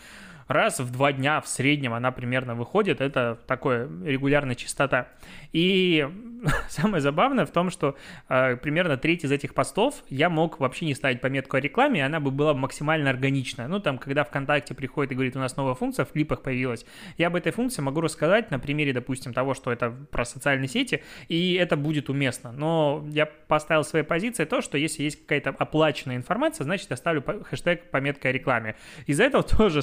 раз 0.48 0.80
в 0.80 0.90
два 0.90 1.12
дня 1.12 1.40
в 1.40 1.48
среднем 1.48 1.94
она 1.94 2.10
примерно 2.12 2.54
выходит, 2.54 3.00
это 3.00 3.38
такое 3.46 3.88
регулярная 4.04 4.54
частота. 4.54 5.08
И 5.52 6.06
самое 6.68 7.00
забавное 7.00 7.46
в 7.46 7.50
том, 7.50 7.70
что 7.70 7.96
э, 8.28 8.56
примерно 8.56 8.96
треть 8.96 9.24
из 9.24 9.32
этих 9.32 9.54
постов 9.54 10.02
я 10.08 10.28
мог 10.28 10.60
вообще 10.60 10.86
не 10.86 10.94
ставить 10.94 11.20
пометку 11.20 11.56
о 11.56 11.60
рекламе, 11.60 12.04
она 12.04 12.20
бы 12.20 12.30
была 12.30 12.54
максимально 12.54 13.10
органичная. 13.10 13.68
Ну, 13.68 13.80
там, 13.80 13.98
когда 13.98 14.24
ВКонтакте 14.24 14.74
приходит 14.74 15.12
и 15.12 15.14
говорит, 15.14 15.36
у 15.36 15.38
нас 15.38 15.56
новая 15.56 15.74
функция 15.74 16.04
в 16.04 16.12
клипах 16.12 16.42
появилась, 16.42 16.84
я 17.18 17.28
об 17.28 17.36
этой 17.36 17.52
функции 17.52 17.82
могу 17.82 18.00
рассказать 18.00 18.50
на 18.50 18.58
примере, 18.58 18.92
допустим, 18.92 19.32
того, 19.32 19.54
что 19.54 19.72
это 19.72 19.90
про 19.90 20.24
социальные 20.24 20.68
сети, 20.68 21.02
и 21.28 21.54
это 21.54 21.76
будет 21.76 22.08
уместно. 22.08 22.52
Но 22.52 23.04
я 23.10 23.26
поставил 23.26 23.84
своей 23.84 24.04
позиции 24.04 24.44
то, 24.44 24.60
что 24.60 24.78
если 24.78 25.02
есть 25.02 25.20
какая-то 25.20 25.50
оплаченная 25.50 26.16
информация, 26.16 26.64
значит, 26.64 26.90
я 26.90 26.96
ставлю 26.96 27.22
хэштег 27.22 27.90
пометка 27.90 28.28
о 28.28 28.32
рекламе. 28.32 28.76
Из-за 29.06 29.24
этого 29.24 29.42
тоже 29.42 29.82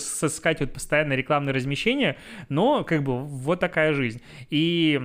соскакивают 0.49 0.73
постоянно 0.73 1.13
рекламные 1.13 1.53
размещения, 1.53 2.17
но 2.49 2.83
как 2.83 3.03
бы 3.03 3.23
вот 3.23 3.59
такая 3.59 3.93
жизнь. 3.93 4.21
И 4.49 5.01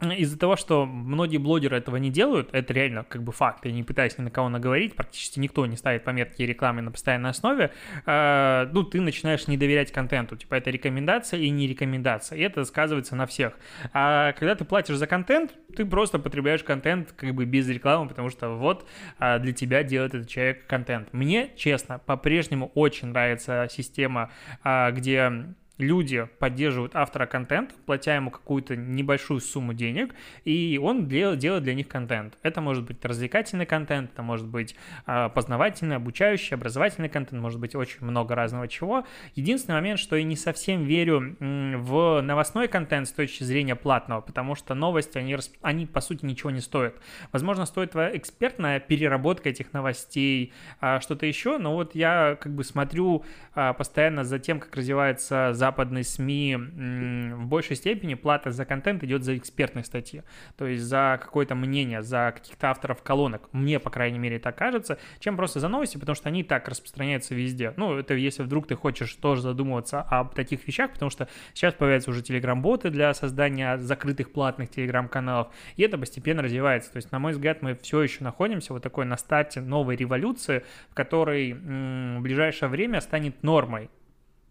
из-за 0.00 0.38
того, 0.38 0.56
что 0.56 0.86
многие 0.86 1.38
блогеры 1.38 1.76
этого 1.76 1.96
не 1.96 2.10
делают, 2.10 2.50
это 2.52 2.72
реально 2.72 3.04
как 3.04 3.22
бы 3.22 3.32
факт, 3.32 3.64
я 3.64 3.72
не 3.72 3.82
пытаюсь 3.82 4.18
ни 4.18 4.22
на 4.22 4.30
кого 4.30 4.48
наговорить, 4.48 4.96
практически 4.96 5.38
никто 5.38 5.64
не 5.66 5.76
ставит 5.76 6.04
пометки 6.04 6.42
рекламы 6.42 6.82
на 6.82 6.90
постоянной 6.90 7.30
основе, 7.30 7.72
э, 8.04 8.68
ну, 8.72 8.82
ты 8.82 9.00
начинаешь 9.00 9.46
не 9.46 9.56
доверять 9.56 9.92
контенту, 9.92 10.36
типа 10.36 10.56
это 10.56 10.70
рекомендация 10.70 11.40
и 11.40 11.50
не 11.50 11.66
рекомендация, 11.66 12.38
и 12.38 12.42
это 12.42 12.64
сказывается 12.64 13.16
на 13.16 13.26
всех. 13.26 13.54
А 13.92 14.32
когда 14.32 14.54
ты 14.54 14.64
платишь 14.64 14.96
за 14.96 15.06
контент, 15.06 15.54
ты 15.76 15.84
просто 15.84 16.18
потребляешь 16.18 16.62
контент 16.62 17.12
как 17.12 17.34
бы 17.34 17.44
без 17.44 17.68
рекламы, 17.68 18.08
потому 18.08 18.30
что 18.30 18.50
вот 18.50 18.88
э, 19.20 19.38
для 19.38 19.52
тебя 19.52 19.82
делает 19.82 20.14
этот 20.14 20.28
человек 20.28 20.66
контент. 20.66 21.12
Мне, 21.12 21.50
честно, 21.56 21.98
по-прежнему 21.98 22.70
очень 22.74 23.08
нравится 23.08 23.68
система, 23.70 24.30
э, 24.64 24.90
где 24.92 25.54
люди 25.78 26.28
поддерживают 26.38 26.94
автора 26.94 27.26
контента, 27.26 27.74
платя 27.86 28.14
ему 28.14 28.30
какую-то 28.30 28.76
небольшую 28.76 29.40
сумму 29.40 29.74
денег, 29.74 30.14
и 30.44 30.78
он 30.82 31.08
делает, 31.08 31.62
для 31.62 31.74
них 31.74 31.88
контент. 31.88 32.38
Это 32.42 32.60
может 32.60 32.84
быть 32.84 33.04
развлекательный 33.04 33.66
контент, 33.66 34.12
это 34.12 34.22
может 34.22 34.46
быть 34.46 34.76
э, 35.06 35.28
познавательный, 35.34 35.96
обучающий, 35.96 36.54
образовательный 36.54 37.08
контент, 37.08 37.40
может 37.40 37.60
быть 37.60 37.74
очень 37.74 38.04
много 38.04 38.34
разного 38.34 38.68
чего. 38.68 39.04
Единственный 39.34 39.74
момент, 39.74 39.98
что 39.98 40.16
я 40.16 40.22
не 40.22 40.36
совсем 40.36 40.84
верю 40.84 41.36
в 41.40 42.20
новостной 42.22 42.68
контент 42.68 43.08
с 43.08 43.12
точки 43.12 43.42
зрения 43.42 43.74
платного, 43.74 44.20
потому 44.20 44.54
что 44.54 44.74
новости, 44.74 45.18
они, 45.18 45.36
они 45.62 45.86
по 45.86 46.00
сути 46.00 46.24
ничего 46.24 46.50
не 46.50 46.60
стоят. 46.60 46.96
Возможно, 47.32 47.66
стоит 47.66 47.92
твоя 47.92 48.16
экспертная 48.16 48.80
переработка 48.80 49.48
этих 49.48 49.72
новостей, 49.72 50.52
э, 50.80 51.00
что-то 51.00 51.26
еще, 51.26 51.58
но 51.58 51.74
вот 51.74 51.94
я 51.94 52.36
как 52.40 52.54
бы 52.54 52.62
смотрю 52.62 53.24
э, 53.54 53.74
постоянно 53.74 54.24
за 54.24 54.38
тем, 54.38 54.60
как 54.60 54.74
развивается 54.76 55.52
западные 55.64 56.04
СМИ 56.04 56.56
в 56.56 57.46
большей 57.46 57.76
степени 57.76 58.12
плата 58.14 58.50
за 58.50 58.66
контент 58.66 59.02
идет 59.02 59.24
за 59.24 59.34
экспертные 59.38 59.82
статьи, 59.82 60.22
то 60.58 60.66
есть 60.66 60.82
за 60.82 61.18
какое-то 61.22 61.54
мнение, 61.54 62.02
за 62.02 62.32
каких-то 62.34 62.70
авторов 62.70 63.02
колонок, 63.02 63.48
мне, 63.52 63.78
по 63.80 63.88
крайней 63.88 64.18
мере, 64.18 64.38
так 64.38 64.58
кажется, 64.58 64.98
чем 65.20 65.36
просто 65.36 65.60
за 65.60 65.68
новости, 65.68 65.96
потому 65.96 66.16
что 66.16 66.28
они 66.28 66.40
и 66.40 66.42
так 66.42 66.68
распространяются 66.68 67.34
везде. 67.34 67.72
Ну, 67.78 67.96
это 67.96 68.12
если 68.12 68.42
вдруг 68.42 68.66
ты 68.66 68.74
хочешь 68.74 69.14
тоже 69.14 69.40
задумываться 69.40 70.02
об 70.02 70.34
таких 70.34 70.66
вещах, 70.66 70.92
потому 70.92 71.10
что 71.10 71.28
сейчас 71.54 71.72
появляются 71.72 72.10
уже 72.10 72.22
телеграм-боты 72.22 72.90
для 72.90 73.14
создания 73.14 73.78
закрытых 73.78 74.32
платных 74.32 74.68
телеграм-каналов, 74.68 75.48
и 75.76 75.82
это 75.82 75.96
постепенно 75.96 76.42
развивается. 76.42 76.92
То 76.92 76.96
есть, 76.96 77.10
на 77.10 77.18
мой 77.18 77.32
взгляд, 77.32 77.62
мы 77.62 77.74
все 77.74 78.02
еще 78.02 78.22
находимся 78.22 78.74
вот 78.74 78.82
такой 78.82 79.06
на 79.06 79.16
старте 79.16 79.62
новой 79.62 79.96
революции, 79.96 80.62
в 80.90 80.94
которой 80.94 81.54
в 81.54 82.20
ближайшее 82.20 82.68
время 82.68 83.00
станет 83.00 83.42
нормой 83.42 83.88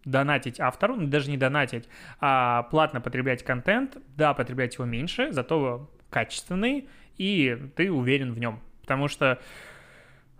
донатить 0.04 0.60
автору, 0.60 0.96
ну, 0.96 1.06
даже 1.06 1.30
не 1.30 1.36
донатить, 1.36 1.88
а 2.20 2.64
платно 2.64 3.00
потреблять 3.00 3.42
контент, 3.42 3.96
да, 4.16 4.34
потреблять 4.34 4.74
его 4.74 4.84
меньше, 4.84 5.32
зато 5.32 5.90
качественный, 6.10 6.88
и 7.16 7.56
ты 7.76 7.90
уверен 7.90 8.32
в 8.32 8.38
нем. 8.38 8.60
Потому 8.82 9.08
что 9.08 9.40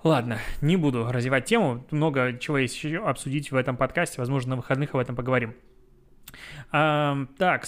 Ладно, 0.04 0.38
не 0.61 0.76
буду 0.76 1.11
развивать 1.11 1.47
тему, 1.47 1.87
много 1.90 2.37
чего 2.38 2.59
есть 2.59 2.76
еще 2.76 2.99
обсудить 2.99 3.50
в 3.50 3.56
этом 3.56 3.78
подкасте, 3.78 4.21
возможно, 4.21 4.50
на 4.50 4.56
выходных 4.56 4.94
об 4.94 5.00
этом 5.00 5.16
поговорим. 5.16 5.54
Так, 6.71 7.64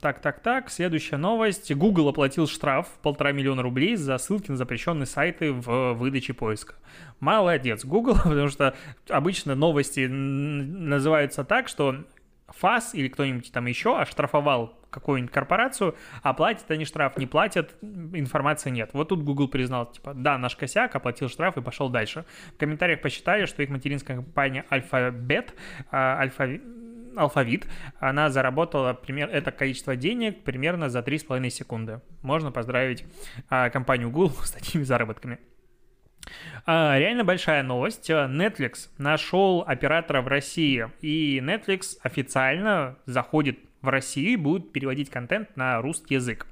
так, 0.00 0.20
так, 0.20 0.40
так, 0.40 0.70
следующая 0.70 1.16
новость. 1.16 1.72
Google 1.72 2.08
оплатил 2.08 2.46
штраф 2.46 2.88
в 2.88 2.98
полтора 3.00 3.32
миллиона 3.32 3.62
рублей 3.62 3.96
за 3.96 4.18
ссылки 4.18 4.50
на 4.50 4.56
запрещенные 4.56 5.06
сайты 5.06 5.52
в 5.52 5.94
выдаче 5.94 6.34
поиска. 6.34 6.74
Молодец, 7.20 7.84
Google, 7.84 8.14
потому 8.22 8.48
что 8.48 8.74
обычно 9.08 9.54
новости 9.54 10.06
называются 10.06 11.44
так, 11.44 11.68
что 11.68 12.04
ФАС 12.48 12.94
или 12.94 13.08
кто-нибудь 13.08 13.52
там 13.52 13.66
еще 13.66 13.98
оштрафовал 13.98 14.76
какую-нибудь 14.90 15.32
корпорацию, 15.32 15.94
а 16.22 16.34
платят 16.34 16.70
они 16.70 16.84
штраф, 16.84 17.16
не 17.16 17.26
платят, 17.26 17.74
информации 17.80 18.70
нет. 18.70 18.90
Вот 18.92 19.08
тут 19.08 19.22
Google 19.22 19.48
признал, 19.48 19.86
типа, 19.86 20.14
да, 20.14 20.36
наш 20.36 20.56
косяк, 20.56 20.94
оплатил 20.94 21.28
штраф 21.28 21.56
и 21.56 21.62
пошел 21.62 21.88
дальше. 21.88 22.24
В 22.54 22.58
комментариях 22.58 23.00
посчитали, 23.00 23.46
что 23.46 23.62
их 23.62 23.70
материнская 23.70 24.16
компания 24.16 24.66
Alphabet, 24.70 25.50
Альфа 25.92 26.60
алфавит, 27.16 27.66
она 27.98 28.30
заработала 28.30 28.92
пример, 28.92 29.28
это 29.30 29.50
количество 29.52 29.96
денег 29.96 30.42
примерно 30.42 30.88
за 30.88 31.00
3,5 31.00 31.50
секунды. 31.50 32.00
Можно 32.22 32.52
поздравить 32.52 33.04
а, 33.48 33.70
компанию 33.70 34.10
Google 34.10 34.30
с 34.42 34.50
такими 34.50 34.82
заработками. 34.82 35.38
А, 36.66 36.98
реально 36.98 37.24
большая 37.24 37.62
новость. 37.62 38.10
Netflix 38.10 38.88
нашел 38.98 39.64
оператора 39.66 40.22
в 40.22 40.28
России, 40.28 40.88
и 41.00 41.40
Netflix 41.40 41.96
официально 42.02 42.98
заходит 43.06 43.58
в 43.82 43.88
России 43.88 44.36
будут 44.36 44.72
переводить 44.72 45.10
контент 45.10 45.56
на 45.56 45.80
русский 45.80 46.14
язык. 46.14 46.46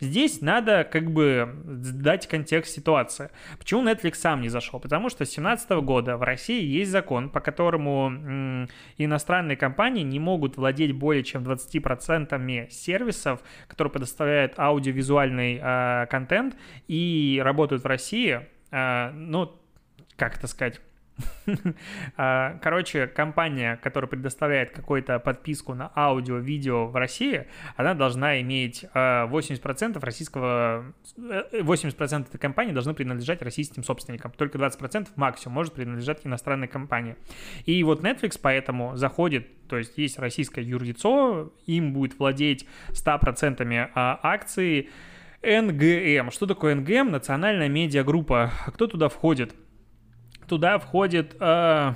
Здесь 0.00 0.40
надо 0.40 0.84
как 0.84 1.10
бы 1.10 1.48
дать 1.64 2.26
контекст 2.26 2.74
ситуации. 2.74 3.30
Почему 3.58 3.82
Netflix 3.82 4.14
сам 4.14 4.42
не 4.42 4.48
зашел? 4.48 4.80
Потому 4.80 5.08
что 5.08 5.24
с 5.24 5.28
2017 5.28 5.70
года 5.82 6.16
в 6.16 6.22
России 6.22 6.62
есть 6.62 6.90
закон, 6.90 7.30
по 7.30 7.40
которому 7.40 8.08
м, 8.08 8.68
иностранные 8.98 9.56
компании 9.56 10.02
не 10.02 10.18
могут 10.18 10.56
владеть 10.56 10.92
более 10.92 11.24
чем 11.24 11.42
20% 11.42 12.70
сервисов, 12.70 13.40
которые 13.68 13.92
предоставляют 13.92 14.58
аудиовизуальный 14.58 15.60
э, 15.62 16.06
контент 16.10 16.56
и 16.88 17.40
работают 17.42 17.82
в 17.82 17.86
России. 17.86 18.40
Э, 18.70 19.10
ну, 19.12 19.52
как 20.16 20.36
это 20.36 20.46
сказать? 20.46 20.80
А, 22.16 22.58
короче, 22.62 23.06
компания, 23.06 23.78
которая 23.82 24.08
предоставляет 24.08 24.70
какую-то 24.70 25.18
подписку 25.18 25.74
на 25.74 25.90
аудио, 25.94 26.38
видео 26.38 26.86
в 26.86 26.96
России, 26.96 27.46
она 27.76 27.94
должна 27.94 28.40
иметь 28.40 28.84
80% 28.94 29.96
а, 29.96 30.00
российского... 30.00 30.94
80% 31.16 32.18
э, 32.18 32.22
этой 32.22 32.38
компании 32.38 32.72
должны 32.72 32.94
принадлежать 32.94 33.42
российским 33.42 33.84
собственникам. 33.84 34.32
Только 34.32 34.58
20% 34.58 35.08
максимум 35.16 35.54
может 35.54 35.74
принадлежать 35.74 36.20
иностранной 36.24 36.68
компании. 36.68 37.16
И 37.66 37.82
вот 37.84 38.02
Netflix 38.02 38.38
поэтому 38.40 38.96
заходит, 38.96 39.66
то 39.68 39.76
есть 39.78 39.96
есть 39.98 40.18
российское 40.18 40.62
юрлицо, 40.62 41.52
им 41.66 41.92
будет 41.92 42.18
владеть 42.18 42.66
100% 42.90 43.90
а, 43.94 44.20
акций 44.22 44.90
НГМ. 45.42 46.30
Что 46.30 46.46
такое 46.46 46.74
НГМ? 46.74 47.10
Национальная 47.10 47.68
медиагруппа. 47.68 48.50
Кто 48.66 48.86
туда 48.86 49.08
входит? 49.08 49.54
Туда 50.46 50.78
входит 50.78 51.36
э, 51.40 51.94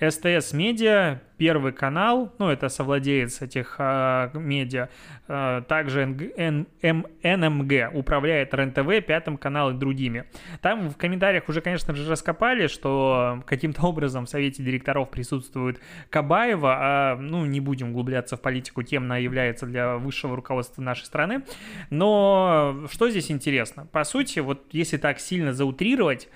СТС 0.00 0.52
Медиа, 0.52 1.20
Первый 1.38 1.72
канал, 1.72 2.32
ну, 2.38 2.48
это 2.48 2.70
совладелец 2.70 3.42
этих 3.42 3.76
э, 3.78 4.30
медиа, 4.32 4.88
э, 5.28 5.62
также 5.68 6.02
Н, 6.02 6.66
Н, 6.82 7.06
НМГ 7.22 7.94
управляет 7.94 8.54
РЕН-ТВ, 8.54 9.06
Пятым 9.06 9.36
каналом 9.36 9.76
и 9.76 9.78
другими. 9.78 10.24
Там 10.62 10.88
в 10.88 10.96
комментариях 10.96 11.48
уже, 11.48 11.60
конечно 11.60 11.94
же, 11.94 12.10
раскопали, 12.10 12.68
что 12.68 13.42
каким-то 13.46 13.82
образом 13.82 14.24
в 14.24 14.30
совете 14.30 14.62
директоров 14.62 15.10
присутствует 15.10 15.78
Кабаева, 16.08 16.76
а, 16.78 17.16
ну, 17.16 17.44
не 17.44 17.60
будем 17.60 17.90
углубляться 17.90 18.36
в 18.36 18.40
политику, 18.40 18.82
тем 18.82 19.04
она 19.04 19.18
является 19.18 19.66
для 19.66 19.96
высшего 19.96 20.36
руководства 20.36 20.80
нашей 20.80 21.04
страны. 21.04 21.42
Но 21.90 22.86
что 22.90 23.10
здесь 23.10 23.30
интересно? 23.30 23.86
По 23.92 24.04
сути, 24.04 24.40
вот 24.40 24.66
если 24.72 24.96
так 24.96 25.20
сильно 25.20 25.52
заутрировать, 25.52 26.28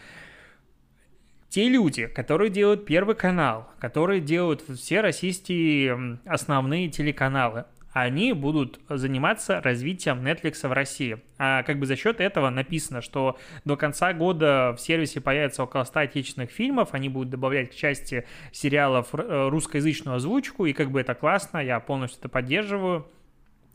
те 1.50 1.68
люди, 1.68 2.06
которые 2.06 2.48
делают 2.48 2.86
Первый 2.86 3.16
канал, 3.16 3.68
которые 3.80 4.20
делают 4.20 4.62
все 4.62 5.00
российские 5.00 6.20
основные 6.24 6.88
телеканалы, 6.88 7.64
они 7.92 8.32
будут 8.32 8.78
заниматься 8.88 9.60
развитием 9.60 10.24
Netflix 10.24 10.66
в 10.66 10.72
России. 10.72 11.20
А 11.38 11.64
как 11.64 11.80
бы 11.80 11.86
за 11.86 11.96
счет 11.96 12.20
этого 12.20 12.48
написано, 12.50 13.02
что 13.02 13.36
до 13.64 13.76
конца 13.76 14.12
года 14.12 14.74
в 14.76 14.80
сервисе 14.80 15.20
появится 15.20 15.64
около 15.64 15.82
100 15.82 16.00
отечественных 16.00 16.50
фильмов, 16.50 16.90
они 16.92 17.08
будут 17.08 17.30
добавлять 17.30 17.70
к 17.72 17.74
части 17.74 18.26
сериалов 18.52 19.08
э, 19.12 19.48
русскоязычную 19.48 20.16
озвучку, 20.18 20.66
и 20.66 20.72
как 20.72 20.92
бы 20.92 21.00
это 21.00 21.14
классно, 21.14 21.58
я 21.58 21.80
полностью 21.80 22.20
это 22.20 22.28
поддерживаю. 22.28 23.08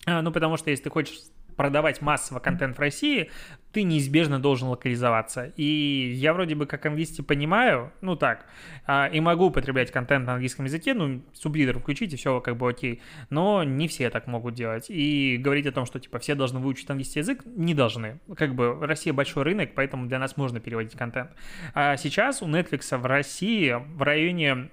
А, 0.06 0.22
ну, 0.22 0.32
потому 0.32 0.56
что 0.56 0.70
если 0.70 0.86
ты 0.86 0.90
хочешь 0.90 1.20
продавать 1.56 2.02
массово 2.02 2.40
контент 2.40 2.78
в 2.78 2.80
России, 2.80 3.30
ты 3.76 3.84
неизбежно 3.84 4.40
должен 4.40 4.70
локализоваться. 4.70 5.52
И 5.58 6.14
я 6.16 6.34
вроде 6.34 6.56
бы 6.56 6.66
как 6.66 6.86
английский 6.86 7.24
понимаю, 7.24 7.92
ну 8.00 8.16
так, 8.16 8.46
а, 8.88 9.08
и 9.08 9.20
могу 9.20 9.48
употреблять 9.48 9.92
контент 9.92 10.26
на 10.26 10.36
английском 10.36 10.64
языке, 10.64 10.94
ну, 10.94 11.22
субтитры 11.34 11.78
включите, 11.78 12.16
все 12.16 12.40
как 12.40 12.56
бы 12.56 12.70
окей. 12.70 13.02
Но 13.30 13.66
не 13.66 13.90
все 13.90 14.10
так 14.10 14.28
могут 14.28 14.54
делать. 14.54 14.86
И 14.88 15.38
говорить 15.38 15.68
о 15.68 15.74
том, 15.74 15.86
что 15.86 16.00
типа 16.00 16.20
все 16.20 16.36
должны 16.36 16.60
выучить 16.60 16.90
английский 16.90 17.20
язык, 17.20 17.44
не 17.46 17.74
должны. 17.74 18.22
Как 18.38 18.56
бы 18.56 18.78
Россия 18.80 19.12
большой 19.12 19.44
рынок, 19.44 19.72
поэтому 19.76 20.08
для 20.08 20.20
нас 20.20 20.38
можно 20.38 20.62
переводить 20.62 20.98
контент. 20.98 21.32
А 21.74 21.98
сейчас 21.98 22.42
у 22.42 22.48
Netflix 22.48 22.98
в 22.98 23.06
России 23.06 23.76
в 23.76 24.02
районе 24.04 24.70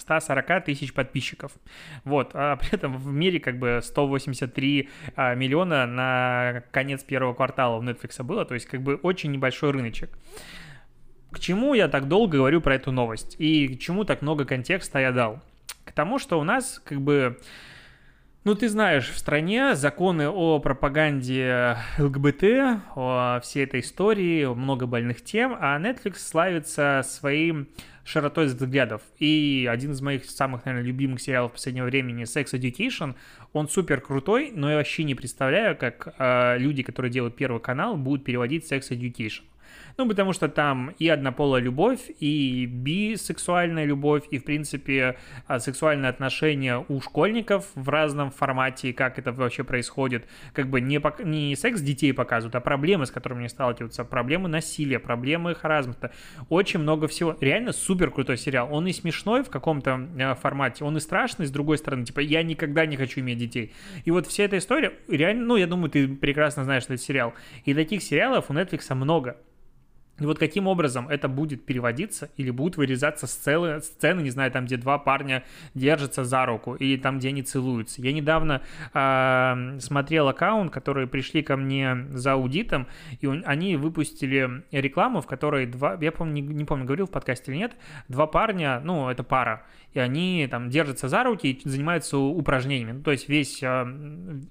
140 0.00 0.64
тысяч 0.66 0.92
подписчиков. 0.92 1.52
Вот, 2.04 2.32
а 2.34 2.56
при 2.56 2.74
этом 2.74 2.98
в 2.98 3.10
мире 3.10 3.40
как 3.40 3.58
бы 3.58 3.80
183 3.82 4.90
а, 5.16 5.34
миллиона 5.34 5.86
на 5.86 6.62
конец 6.72 7.02
первого 7.02 7.32
квартала 7.32 7.78
у 7.78 7.82
Netflix 7.82 8.22
было 8.22 8.33
было, 8.34 8.44
то 8.44 8.54
есть 8.54 8.66
как 8.66 8.82
бы 8.82 8.96
очень 8.96 9.30
небольшой 9.30 9.70
рыночек. 9.70 10.10
К 11.30 11.38
чему 11.38 11.74
я 11.74 11.88
так 11.88 12.08
долго 12.08 12.38
говорю 12.38 12.60
про 12.60 12.74
эту 12.74 12.92
новость 12.92 13.36
и 13.38 13.68
к 13.68 13.80
чему 13.80 14.04
так 14.04 14.22
много 14.22 14.44
контекста 14.44 14.98
я 14.98 15.12
дал? 15.12 15.40
К 15.84 15.92
тому, 15.92 16.18
что 16.18 16.40
у 16.40 16.44
нас 16.44 16.80
как 16.84 17.00
бы 17.00 17.38
Ну, 18.44 18.54
ты 18.54 18.68
знаешь, 18.68 19.08
в 19.08 19.16
стране 19.16 19.74
законы 19.74 20.28
о 20.28 20.58
пропаганде 20.58 21.78
ЛГБТ, 21.98 22.44
о 22.94 23.40
всей 23.42 23.64
этой 23.64 23.80
истории, 23.80 24.44
много 24.44 24.86
больных 24.86 25.24
тем, 25.24 25.56
а 25.58 25.78
Netflix 25.80 26.18
славится 26.18 27.02
своим 27.04 27.68
широтой 28.04 28.46
взглядов. 28.46 29.02
И 29.18 29.68
один 29.70 29.92
из 29.92 30.00
моих 30.00 30.24
самых, 30.26 30.64
наверное, 30.64 30.86
любимых 30.86 31.20
сериалов 31.20 31.52
последнего 31.52 31.86
времени 31.86 32.24
Sex 32.24 32.52
Education, 32.52 33.14
он 33.52 33.68
супер 33.68 34.00
крутой, 34.00 34.52
но 34.54 34.70
я 34.70 34.76
вообще 34.76 35.04
не 35.04 35.14
представляю, 35.14 35.76
как 35.76 36.14
э, 36.18 36.58
люди, 36.58 36.82
которые 36.82 37.10
делают 37.10 37.36
первый 37.36 37.60
канал, 37.60 37.96
будут 37.96 38.24
переводить 38.24 38.70
Sex 38.70 38.90
Education. 38.90 39.42
Ну, 39.96 40.08
потому 40.08 40.32
что 40.32 40.48
там 40.48 40.92
и 40.98 41.08
однополая 41.08 41.62
любовь, 41.62 42.10
и 42.18 42.66
бисексуальная 42.66 43.84
любовь, 43.84 44.24
и, 44.30 44.38
в 44.38 44.44
принципе, 44.44 45.16
а, 45.46 45.60
сексуальные 45.60 46.08
отношения 46.08 46.84
у 46.88 47.00
школьников 47.00 47.66
в 47.76 47.88
разном 47.88 48.32
формате, 48.32 48.92
как 48.92 49.18
это 49.20 49.30
вообще 49.32 49.62
происходит. 49.62 50.26
Как 50.52 50.68
бы 50.68 50.80
не, 50.80 50.96
пок- 50.96 51.24
не 51.24 51.54
секс 51.54 51.80
детей 51.80 52.12
показывают, 52.12 52.56
а 52.56 52.60
проблемы, 52.60 53.06
с 53.06 53.12
которыми 53.12 53.40
они 53.40 53.48
сталкиваются, 53.48 54.04
проблемы 54.04 54.48
насилия, 54.48 54.98
проблемы 54.98 55.54
харазмата. 55.54 56.10
Очень 56.48 56.80
много 56.80 57.06
всего. 57.06 57.36
Реально 57.40 57.72
супер 57.72 58.10
крутой 58.10 58.36
сериал. 58.36 58.68
Он 58.72 58.88
и 58.88 58.92
смешной 58.92 59.44
в 59.44 59.50
каком-то 59.50 60.08
э, 60.18 60.34
формате, 60.34 60.84
он 60.84 60.96
и 60.96 61.00
страшный, 61.00 61.46
с 61.46 61.50
другой 61.52 61.78
стороны. 61.78 62.04
Типа, 62.04 62.18
я 62.18 62.42
никогда 62.42 62.84
не 62.84 62.96
хочу 62.96 63.20
иметь 63.20 63.38
детей. 63.38 63.72
И 64.04 64.10
вот 64.10 64.26
вся 64.26 64.44
эта 64.44 64.58
история, 64.58 64.92
реально, 65.06 65.44
ну, 65.44 65.56
я 65.56 65.68
думаю, 65.68 65.90
ты 65.90 66.08
прекрасно 66.08 66.64
знаешь 66.64 66.84
этот 66.84 67.00
сериал. 67.00 67.34
И 67.64 67.74
таких 67.74 68.02
сериалов 68.02 68.50
у 68.50 68.54
Netflix 68.54 68.92
много. 68.92 69.36
И 70.20 70.24
вот 70.24 70.38
каким 70.38 70.68
образом 70.68 71.08
это 71.08 71.28
будет 71.28 71.66
переводиться 71.66 72.30
или 72.36 72.50
будут 72.50 72.76
вырезаться 72.76 73.26
сцены, 73.26 73.80
сцены, 73.80 74.20
не 74.20 74.30
знаю, 74.30 74.50
там, 74.52 74.66
где 74.66 74.76
два 74.76 74.98
парня 74.98 75.42
держатся 75.74 76.24
за 76.24 76.46
руку 76.46 76.74
или 76.76 76.96
там, 76.96 77.18
где 77.18 77.28
они 77.28 77.42
целуются. 77.42 78.00
Я 78.00 78.12
недавно 78.12 78.62
э, 78.92 79.78
смотрел 79.80 80.28
аккаунт, 80.28 80.70
которые 80.72 81.08
пришли 81.08 81.42
ко 81.42 81.56
мне 81.56 82.06
за 82.10 82.34
аудитом, 82.34 82.86
и 83.20 83.26
он, 83.26 83.42
они 83.44 83.76
выпустили 83.76 84.62
рекламу, 84.70 85.20
в 85.20 85.26
которой 85.26 85.66
два, 85.66 85.98
я 86.00 86.12
помню, 86.12 86.34
не, 86.34 86.42
не 86.42 86.64
помню, 86.64 86.84
говорил 86.84 87.06
в 87.06 87.10
подкасте 87.10 87.50
или 87.50 87.58
нет, 87.58 87.72
два 88.08 88.26
парня, 88.26 88.80
ну, 88.84 89.08
это 89.08 89.24
пара, 89.24 89.66
и 89.94 89.98
они 89.98 90.46
там 90.50 90.70
держатся 90.70 91.08
за 91.08 91.24
руки 91.24 91.50
и 91.50 91.68
занимаются 91.68 92.18
упражнениями. 92.18 92.92
Ну, 92.92 93.02
то 93.02 93.10
есть 93.10 93.28
весь 93.28 93.62
э, 93.62 93.86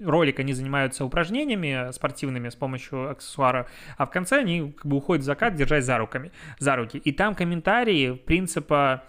ролик 0.02 0.40
они 0.40 0.54
занимаются 0.54 1.06
упражнениями 1.06 1.92
спортивными 1.92 2.50
с 2.50 2.56
помощью 2.56 3.12
аксессуара, 3.12 3.68
а 3.98 4.06
в 4.06 4.10
конце 4.10 4.40
они 4.40 4.72
как 4.72 4.86
бы 4.86 4.98
уходят 4.98 5.24
в 5.24 5.26
закат, 5.26 5.53
держась 5.54 5.86
за 5.86 5.98
руками, 5.98 6.32
за 6.60 6.76
руки. 6.76 6.98
И 6.98 7.12
там 7.12 7.36
комментарии 7.36 8.14
принципа 8.14 9.04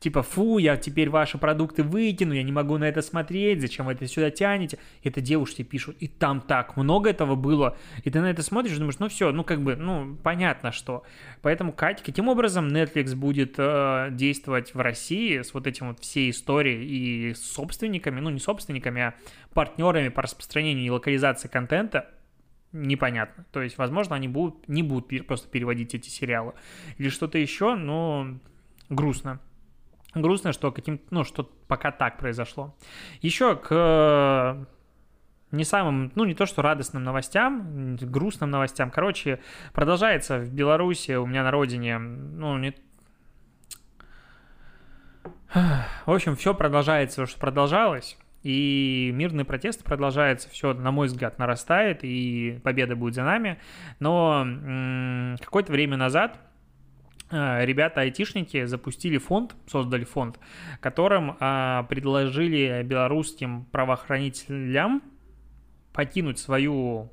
типа, 0.00 0.22
фу, 0.22 0.58
я 0.58 0.76
теперь 0.76 1.10
ваши 1.10 1.38
продукты 1.38 1.82
выкину, 1.82 2.32
я 2.32 2.42
не 2.42 2.52
могу 2.52 2.78
на 2.78 2.84
это 2.84 3.02
смотреть, 3.02 3.60
зачем 3.60 3.86
вы 3.86 3.92
это 3.92 4.06
сюда 4.06 4.30
тянете? 4.30 4.78
Это 5.02 5.20
девушки 5.20 5.62
пишут, 5.62 5.96
и 6.00 6.08
там 6.08 6.40
так 6.40 6.76
много 6.76 7.10
этого 7.10 7.34
было, 7.34 7.76
и 8.04 8.10
ты 8.10 8.20
на 8.20 8.30
это 8.30 8.42
смотришь 8.42 8.74
и 8.74 8.78
думаешь, 8.78 8.98
ну 8.98 9.08
все, 9.08 9.32
ну 9.32 9.44
как 9.44 9.62
бы, 9.62 9.76
ну 9.76 10.16
понятно 10.22 10.72
что. 10.72 11.02
Поэтому, 11.42 11.72
Катя, 11.72 12.02
каким 12.04 12.28
образом 12.28 12.68
Netflix 12.68 13.14
будет 13.14 13.54
э, 13.58 14.08
действовать 14.12 14.74
в 14.74 14.80
России 14.80 15.42
с 15.42 15.52
вот 15.54 15.66
этим 15.66 15.88
вот 15.88 16.00
всей 16.00 16.30
историей 16.30 17.30
и 17.30 17.34
собственниками, 17.34 18.20
ну 18.20 18.30
не 18.30 18.38
собственниками, 18.38 19.02
а 19.02 19.14
партнерами 19.52 20.08
по 20.08 20.22
распространению 20.22 20.86
и 20.86 20.90
локализации 20.90 21.48
контента, 21.48 22.10
непонятно. 22.72 23.44
То 23.52 23.62
есть, 23.62 23.78
возможно, 23.78 24.16
они 24.16 24.28
будут, 24.28 24.68
не 24.68 24.82
будут 24.82 25.26
просто 25.26 25.48
переводить 25.48 25.94
эти 25.94 26.08
сериалы. 26.08 26.54
Или 26.98 27.08
что-то 27.08 27.38
еще, 27.38 27.74
но 27.74 28.38
грустно 28.88 29.40
грустно, 30.14 30.52
что 30.52 30.72
каким 30.72 31.00
ну, 31.10 31.24
что 31.24 31.50
пока 31.68 31.90
так 31.90 32.18
произошло. 32.18 32.74
Еще 33.20 33.56
к 33.56 33.68
э, 33.70 34.64
не 35.50 35.64
самым, 35.64 36.12
ну, 36.14 36.24
не 36.24 36.34
то 36.34 36.46
что 36.46 36.62
радостным 36.62 37.02
новостям, 37.02 37.96
грустным 37.96 38.50
новостям. 38.50 38.90
Короче, 38.90 39.40
продолжается 39.72 40.38
в 40.38 40.52
Беларуси, 40.52 41.12
у 41.12 41.26
меня 41.26 41.42
на 41.42 41.50
родине, 41.50 41.98
ну, 41.98 42.58
не... 42.58 42.74
В 45.54 46.10
общем, 46.10 46.36
все 46.36 46.54
продолжается, 46.54 47.26
что 47.26 47.40
продолжалось. 47.40 48.18
И 48.48 49.10
мирный 49.12 49.44
протест 49.44 49.84
продолжается, 49.84 50.48
все, 50.48 50.72
на 50.72 50.90
мой 50.90 51.08
взгляд, 51.08 51.38
нарастает, 51.38 52.00
и 52.02 52.60
победа 52.64 52.96
будет 52.96 53.14
за 53.14 53.24
нами. 53.24 53.58
Но 54.00 55.36
какое-то 55.40 55.72
время 55.72 55.96
назад 55.96 56.40
Э, 57.30 57.64
ребята 57.64 58.00
айтишники 58.00 58.64
запустили 58.64 59.18
фонд, 59.18 59.54
создали 59.66 60.04
фонд, 60.04 60.38
которым 60.80 61.36
а, 61.40 61.82
предложили 61.84 62.82
белорусским 62.82 63.66
правоохранителям 63.66 65.02
покинуть 65.92 66.38
свою 66.38 67.12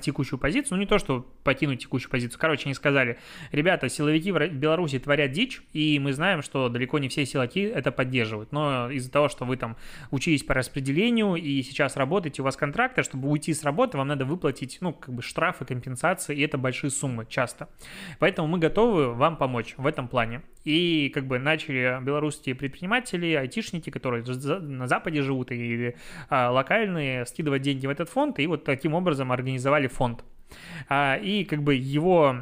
текущую 0.00 0.38
позицию, 0.38 0.76
ну 0.76 0.80
не 0.80 0.86
то, 0.86 0.98
что 0.98 1.30
покинуть 1.46 1.80
текущую 1.80 2.10
позицию. 2.10 2.40
Короче, 2.40 2.64
они 2.66 2.74
сказали, 2.74 3.18
ребята, 3.52 3.88
силовики 3.88 4.32
в 4.32 4.48
Беларуси 4.48 4.98
творят 4.98 5.30
дичь, 5.30 5.62
и 5.72 5.98
мы 6.00 6.12
знаем, 6.12 6.42
что 6.42 6.68
далеко 6.68 6.98
не 6.98 7.08
все 7.08 7.24
силовики 7.24 7.60
это 7.60 7.92
поддерживают. 7.92 8.50
Но 8.50 8.90
из-за 8.90 9.10
того, 9.12 9.28
что 9.28 9.44
вы 9.44 9.56
там 9.56 9.76
учились 10.10 10.42
по 10.42 10.54
распределению 10.54 11.36
и 11.36 11.62
сейчас 11.62 11.96
работаете, 11.96 12.42
у 12.42 12.44
вас 12.44 12.56
контракты, 12.56 13.04
чтобы 13.04 13.28
уйти 13.28 13.54
с 13.54 13.62
работы, 13.62 13.96
вам 13.96 14.08
надо 14.08 14.24
выплатить, 14.24 14.78
ну, 14.80 14.92
как 14.92 15.14
бы 15.14 15.22
штрафы, 15.22 15.64
компенсации, 15.64 16.36
и 16.36 16.42
это 16.42 16.58
большие 16.58 16.90
суммы 16.90 17.26
часто. 17.28 17.68
Поэтому 18.18 18.48
мы 18.48 18.58
готовы 18.58 19.14
вам 19.14 19.36
помочь 19.36 19.74
в 19.76 19.86
этом 19.86 20.08
плане. 20.08 20.42
И 20.64 21.12
как 21.14 21.28
бы 21.28 21.38
начали 21.38 21.98
белорусские 22.02 22.56
предприниматели, 22.56 23.34
айтишники, 23.34 23.90
которые 23.90 24.24
на 24.24 24.88
Западе 24.88 25.22
живут, 25.22 25.52
или 25.52 25.96
а, 26.28 26.50
локальные, 26.50 27.24
скидывать 27.26 27.62
деньги 27.62 27.86
в 27.86 27.90
этот 27.90 28.08
фонд, 28.08 28.40
и 28.40 28.48
вот 28.48 28.64
таким 28.64 28.94
образом 28.94 29.30
организовали 29.30 29.86
фонд. 29.86 30.24
А, 30.88 31.16
и 31.16 31.44
как 31.44 31.62
бы 31.62 31.74
его 31.74 32.40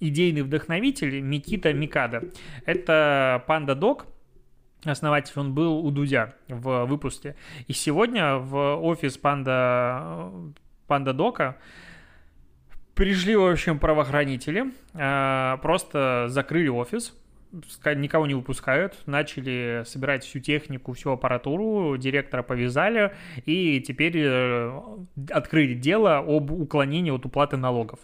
идейный 0.00 0.42
вдохновитель 0.42 1.20
Микита 1.20 1.72
Микада. 1.72 2.24
Это 2.64 3.44
Панда 3.46 3.74
Док, 3.74 4.06
основатель, 4.84 5.32
он 5.36 5.54
был 5.54 5.84
у 5.84 5.90
Дудя 5.90 6.34
в 6.48 6.84
выпуске. 6.84 7.36
И 7.66 7.72
сегодня 7.72 8.36
в 8.36 8.76
офис 8.76 9.16
Панда, 9.16 10.30
Панда 10.86 11.12
Дока 11.12 11.56
пришли, 12.94 13.36
в 13.36 13.46
общем, 13.46 13.78
правоохранители, 13.78 14.72
а, 14.94 15.58
просто 15.58 16.26
закрыли 16.28 16.68
офис, 16.68 17.14
никого 17.52 18.26
не 18.26 18.34
выпускают, 18.34 18.96
начали 19.06 19.82
собирать 19.86 20.24
всю 20.24 20.40
технику, 20.40 20.92
всю 20.92 21.10
аппаратуру, 21.10 21.96
директора 21.96 22.42
повязали, 22.42 23.14
и 23.44 23.80
теперь 23.80 24.16
э, 24.16 24.80
открыли 25.30 25.74
дело 25.74 26.18
об 26.18 26.50
уклонении 26.50 27.10
от 27.10 27.24
уплаты 27.24 27.56
налогов. 27.56 28.00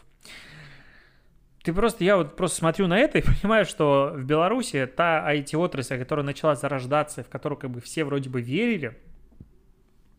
Ты 1.62 1.72
просто, 1.72 2.02
я 2.02 2.16
вот 2.16 2.34
просто 2.36 2.58
смотрю 2.58 2.88
на 2.88 2.98
это 2.98 3.18
и 3.18 3.22
понимаю, 3.42 3.64
что 3.64 4.12
в 4.14 4.24
Беларуси 4.24 4.86
та 4.86 5.32
IT-отрасль, 5.34 5.98
которая 5.98 6.26
начала 6.26 6.54
зарождаться, 6.54 7.22
в 7.22 7.28
которую 7.28 7.58
как 7.58 7.70
бы 7.70 7.80
все 7.80 8.04
вроде 8.04 8.28
бы 8.30 8.40
верили, 8.40 8.98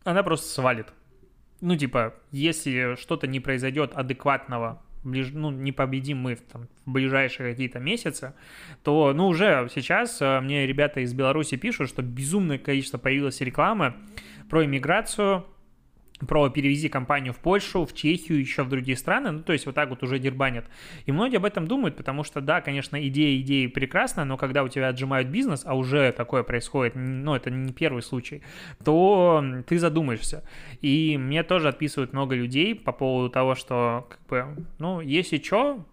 она 0.04 0.22
просто 0.22 0.48
свалит. 0.48 0.88
Ну, 1.60 1.76
типа, 1.76 2.14
если 2.30 2.96
что-то 2.96 3.26
не 3.26 3.40
произойдет 3.40 3.92
адекватного 3.94 4.82
ближ... 5.04 5.30
ну, 5.32 5.50
не 5.50 5.72
победим 5.72 6.18
мы 6.18 6.34
в, 6.34 6.40
там, 6.42 6.68
в 6.84 6.92
ближайшие 6.92 7.50
какие-то 7.50 7.78
месяцы, 7.78 8.34
то, 8.82 9.12
ну, 9.14 9.28
уже 9.28 9.68
сейчас 9.74 10.20
э, 10.20 10.40
мне 10.40 10.66
ребята 10.66 11.00
из 11.00 11.12
Беларуси 11.12 11.56
пишут, 11.56 11.88
что 11.88 12.02
безумное 12.02 12.58
количество 12.58 12.98
появилось 12.98 13.40
рекламы 13.40 13.94
про 14.48 14.64
иммиграцию, 14.64 15.44
про 16.20 16.48
перевези 16.48 16.88
компанию 16.88 17.32
в 17.32 17.38
Польшу, 17.38 17.84
в 17.84 17.94
Чехию, 17.94 18.38
еще 18.38 18.62
в 18.62 18.68
другие 18.68 18.96
страны, 18.96 19.32
ну, 19.32 19.42
то 19.42 19.52
есть 19.52 19.66
вот 19.66 19.74
так 19.74 19.90
вот 19.90 20.02
уже 20.02 20.18
дербанят. 20.18 20.64
И 21.06 21.12
многие 21.12 21.36
об 21.36 21.44
этом 21.44 21.66
думают, 21.66 21.96
потому 21.96 22.22
что, 22.22 22.40
да, 22.40 22.60
конечно, 22.60 23.04
идея 23.08 23.40
идеи 23.40 23.66
прекрасна, 23.66 24.24
но 24.24 24.36
когда 24.36 24.62
у 24.62 24.68
тебя 24.68 24.88
отжимают 24.88 25.28
бизнес, 25.28 25.62
а 25.64 25.74
уже 25.74 26.12
такое 26.12 26.44
происходит, 26.44 26.94
ну, 26.94 27.34
это 27.34 27.50
не 27.50 27.72
первый 27.72 28.02
случай, 28.02 28.42
то 28.84 29.44
ты 29.66 29.78
задумаешься. 29.78 30.44
И 30.80 31.18
мне 31.18 31.42
тоже 31.42 31.68
отписывают 31.68 32.12
много 32.12 32.36
людей 32.36 32.74
по 32.74 32.92
поводу 32.92 33.28
того, 33.28 33.56
что, 33.56 34.06
как 34.08 34.26
бы, 34.28 34.66
ну, 34.78 35.00
если 35.00 35.38
что, 35.38 35.84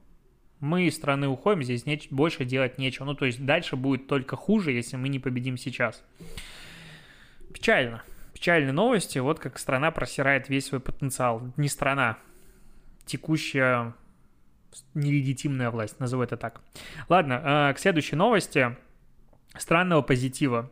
мы 0.59 0.85
из 0.85 0.95
страны 0.95 1.27
уходим, 1.27 1.63
здесь 1.63 1.87
не, 1.87 1.99
больше 2.11 2.45
делать 2.45 2.77
нечего. 2.77 3.05
Ну, 3.05 3.15
то 3.15 3.25
есть 3.25 3.43
дальше 3.43 3.75
будет 3.75 4.05
только 4.05 4.35
хуже, 4.35 4.71
если 4.71 4.95
мы 4.95 5.09
не 5.09 5.17
победим 5.17 5.57
сейчас. 5.57 6.03
Печально 7.51 8.03
печальные 8.41 8.73
новости. 8.73 9.19
Вот 9.19 9.39
как 9.39 9.59
страна 9.59 9.91
просирает 9.91 10.49
весь 10.49 10.65
свой 10.65 10.81
потенциал. 10.81 11.53
Не 11.57 11.69
страна, 11.69 12.17
текущая 13.05 13.93
нелегитимная 14.95 15.69
власть, 15.69 15.99
назову 15.99 16.23
это 16.23 16.37
так. 16.37 16.61
Ладно, 17.07 17.69
э, 17.69 17.73
к 17.75 17.79
следующей 17.79 18.15
новости 18.15 18.75
странного 19.55 20.01
позитива. 20.01 20.71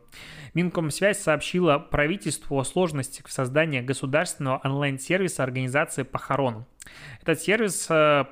Минкомсвязь 0.54 1.20
сообщила 1.20 1.78
правительству 1.78 2.58
о 2.58 2.64
сложностях 2.64 3.28
в 3.28 3.32
создании 3.32 3.82
государственного 3.82 4.60
онлайн-сервиса 4.64 5.44
организации 5.44 6.02
похорон. 6.02 6.66
Этот 7.22 7.40
сервис 7.40 7.86
э, 7.88 8.24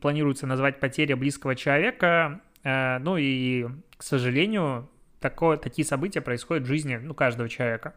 планируется 0.00 0.46
назвать 0.46 0.80
«Потеря 0.80 1.16
близкого 1.16 1.54
человека», 1.54 2.40
э, 2.62 2.98
ну 3.00 3.18
и, 3.18 3.66
к 3.98 4.02
сожалению, 4.02 4.88
такое, 5.20 5.56
такие 5.56 5.86
события 5.86 6.20
происходят 6.20 6.64
в 6.64 6.66
жизни 6.66 6.96
ну, 6.96 7.14
каждого 7.14 7.48
человека. 7.48 7.94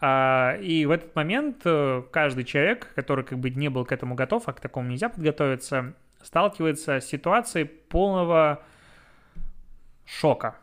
А, 0.00 0.56
и 0.60 0.86
в 0.86 0.90
этот 0.90 1.14
момент 1.14 1.62
э, 1.64 2.02
каждый 2.10 2.44
человек, 2.44 2.92
который 2.94 3.24
как 3.24 3.38
бы 3.38 3.50
не 3.50 3.68
был 3.68 3.84
к 3.84 3.92
этому 3.92 4.14
готов, 4.14 4.48
а 4.48 4.52
к 4.52 4.60
такому 4.60 4.88
нельзя 4.88 5.08
подготовиться, 5.08 5.94
сталкивается 6.22 7.00
с 7.00 7.06
ситуацией 7.06 7.64
полного 7.64 8.62
шока. 10.06 10.56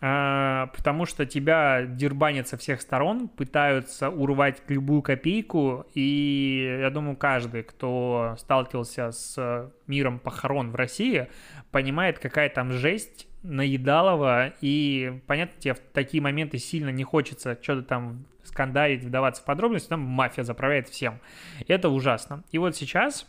А, 0.00 0.66
потому 0.76 1.06
что 1.06 1.26
тебя 1.26 1.84
дербанят 1.84 2.46
со 2.46 2.56
всех 2.56 2.80
сторон, 2.80 3.28
пытаются 3.28 4.10
урвать 4.10 4.62
любую 4.68 5.02
копейку, 5.02 5.86
и 5.94 6.78
я 6.80 6.90
думаю, 6.90 7.16
каждый, 7.16 7.64
кто 7.64 8.36
сталкивался 8.38 9.10
с 9.10 9.72
миром 9.88 10.20
похорон 10.20 10.70
в 10.70 10.76
России, 10.76 11.28
понимает, 11.72 12.20
какая 12.20 12.48
там 12.48 12.70
жесть 12.70 13.27
наедалова, 13.42 14.52
и, 14.60 15.20
понятно, 15.26 15.60
тебе 15.60 15.74
в 15.74 15.80
такие 15.92 16.22
моменты 16.22 16.58
сильно 16.58 16.90
не 16.90 17.04
хочется 17.04 17.58
что-то 17.62 17.82
там 17.82 18.24
скандалить, 18.44 19.04
вдаваться 19.04 19.42
в 19.42 19.44
подробности, 19.44 19.88
там 19.88 20.00
мафия 20.00 20.44
заправляет 20.44 20.88
всем. 20.88 21.20
Это 21.66 21.88
ужасно. 21.88 22.44
И 22.50 22.58
вот 22.58 22.76
сейчас 22.76 23.26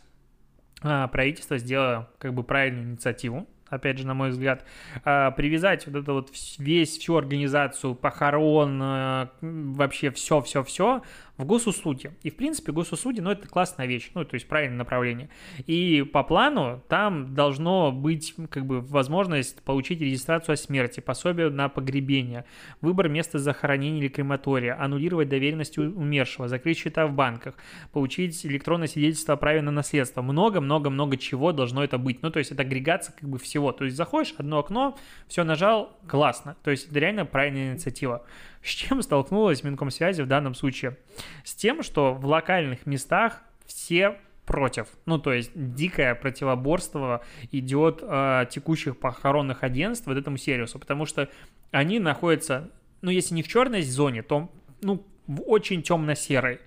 а, 0.82 1.08
правительство 1.08 1.58
сделало 1.58 2.10
как 2.18 2.34
бы 2.34 2.42
правильную 2.42 2.90
инициативу, 2.92 3.46
опять 3.68 3.98
же, 3.98 4.06
на 4.06 4.14
мой 4.14 4.30
взгляд, 4.30 4.64
а, 5.04 5.30
привязать 5.30 5.86
вот 5.86 5.96
это 5.96 6.12
вот 6.12 6.30
весь, 6.58 6.98
всю 6.98 7.16
организацию 7.16 7.94
похорон, 7.94 8.80
а, 8.82 9.30
вообще 9.40 10.10
все-все-все 10.10 11.02
в 11.40 11.46
госуслуги. 11.46 12.12
И, 12.22 12.30
в 12.30 12.36
принципе, 12.36 12.70
госуслуги, 12.72 13.20
ну, 13.20 13.30
это 13.30 13.48
классная 13.48 13.86
вещь, 13.86 14.10
ну, 14.14 14.24
то 14.24 14.34
есть 14.34 14.46
правильное 14.46 14.78
направление. 14.78 15.30
И 15.66 16.02
по 16.02 16.22
плану 16.22 16.82
там 16.88 17.34
должно 17.34 17.90
быть, 17.92 18.34
как 18.50 18.66
бы, 18.66 18.80
возможность 18.80 19.62
получить 19.62 20.00
регистрацию 20.00 20.52
о 20.54 20.56
смерти, 20.56 21.00
пособие 21.00 21.48
на 21.50 21.68
погребение, 21.68 22.44
выбор 22.80 23.08
места 23.08 23.38
захоронения 23.38 24.00
или 24.00 24.08
крематория, 24.08 24.80
аннулировать 24.80 25.28
доверенность 25.28 25.78
умершего, 25.78 26.48
закрыть 26.48 26.78
счета 26.78 27.06
в 27.06 27.14
банках, 27.14 27.54
получить 27.92 28.44
электронное 28.44 28.86
свидетельство 28.86 29.34
о 29.34 29.36
праве 29.36 29.62
на 29.62 29.70
наследство. 29.70 30.22
Много-много-много 30.22 31.16
чего 31.16 31.52
должно 31.52 31.82
это 31.82 31.98
быть. 31.98 32.22
Ну, 32.22 32.30
то 32.30 32.38
есть 32.38 32.52
это 32.52 32.62
агрегация, 32.62 33.14
как 33.18 33.28
бы, 33.28 33.38
всего. 33.38 33.72
То 33.72 33.84
есть 33.84 33.96
заходишь, 33.96 34.34
одно 34.36 34.58
окно, 34.58 34.98
все 35.26 35.44
нажал, 35.44 35.96
классно. 36.06 36.56
То 36.62 36.70
есть 36.70 36.90
это 36.90 36.98
реально 36.98 37.24
правильная 37.24 37.72
инициатива. 37.72 38.26
С 38.62 38.68
чем 38.68 39.00
столкнулась 39.02 39.64
Минкомсвязи 39.64 40.20
в 40.20 40.26
данном 40.26 40.54
случае? 40.54 40.98
С 41.44 41.54
тем, 41.54 41.82
что 41.82 42.14
в 42.14 42.24
локальных 42.26 42.86
местах 42.86 43.42
все 43.66 44.18
против. 44.46 44.88
Ну, 45.06 45.18
то 45.18 45.32
есть 45.32 45.52
дикое 45.54 46.14
противоборство 46.16 47.22
идет 47.52 48.00
э, 48.02 48.46
текущих 48.50 48.98
похоронных 48.98 49.62
агентств 49.62 50.08
вот 50.08 50.16
этому 50.16 50.38
сервису, 50.38 50.78
потому 50.80 51.06
что 51.06 51.28
они 51.70 52.00
находятся, 52.00 52.70
ну, 53.00 53.10
если 53.10 53.34
не 53.34 53.44
в 53.44 53.48
черной 53.48 53.82
зоне, 53.82 54.22
то, 54.22 54.50
ну, 54.82 55.06
очень 55.46 55.82
темно-серой. 55.82 56.60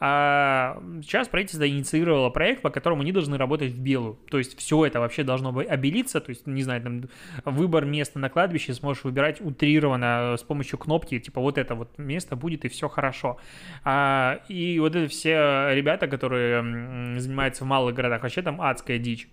А 0.00 0.80
сейчас 1.02 1.26
правительство 1.26 1.68
инициировало 1.68 2.30
проект, 2.30 2.62
по 2.62 2.70
которому 2.70 3.02
они 3.02 3.10
должны 3.10 3.36
работать 3.36 3.72
в 3.72 3.80
белую. 3.80 4.14
То 4.30 4.38
есть 4.38 4.56
все 4.56 4.86
это 4.86 5.00
вообще 5.00 5.24
должно 5.24 5.50
быть 5.50 5.68
обелиться, 5.68 6.20
то 6.20 6.30
есть, 6.30 6.46
не 6.46 6.62
знаю, 6.62 6.82
там 6.82 7.08
выбор 7.44 7.84
места 7.84 8.18
на 8.20 8.28
кладбище 8.28 8.74
сможешь 8.74 9.02
выбирать 9.02 9.40
утрированно 9.40 10.36
с 10.38 10.42
помощью 10.42 10.78
кнопки, 10.78 11.18
типа 11.18 11.40
вот 11.40 11.58
это 11.58 11.74
вот 11.74 11.98
место 11.98 12.36
будет 12.36 12.64
и 12.64 12.68
все 12.68 12.88
хорошо. 12.88 13.38
А, 13.82 14.40
и 14.48 14.78
вот 14.78 14.94
это 14.94 15.08
все 15.08 15.70
ребята, 15.72 16.06
которые 16.06 17.18
занимаются 17.18 17.64
в 17.64 17.66
малых 17.66 17.94
городах, 17.94 18.22
вообще 18.22 18.42
там 18.42 18.60
адская 18.60 18.98
дичь 18.98 19.28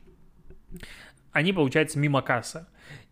они, 1.36 1.52
получается, 1.52 2.00
мимо 2.00 2.21
кассы. 2.21 2.65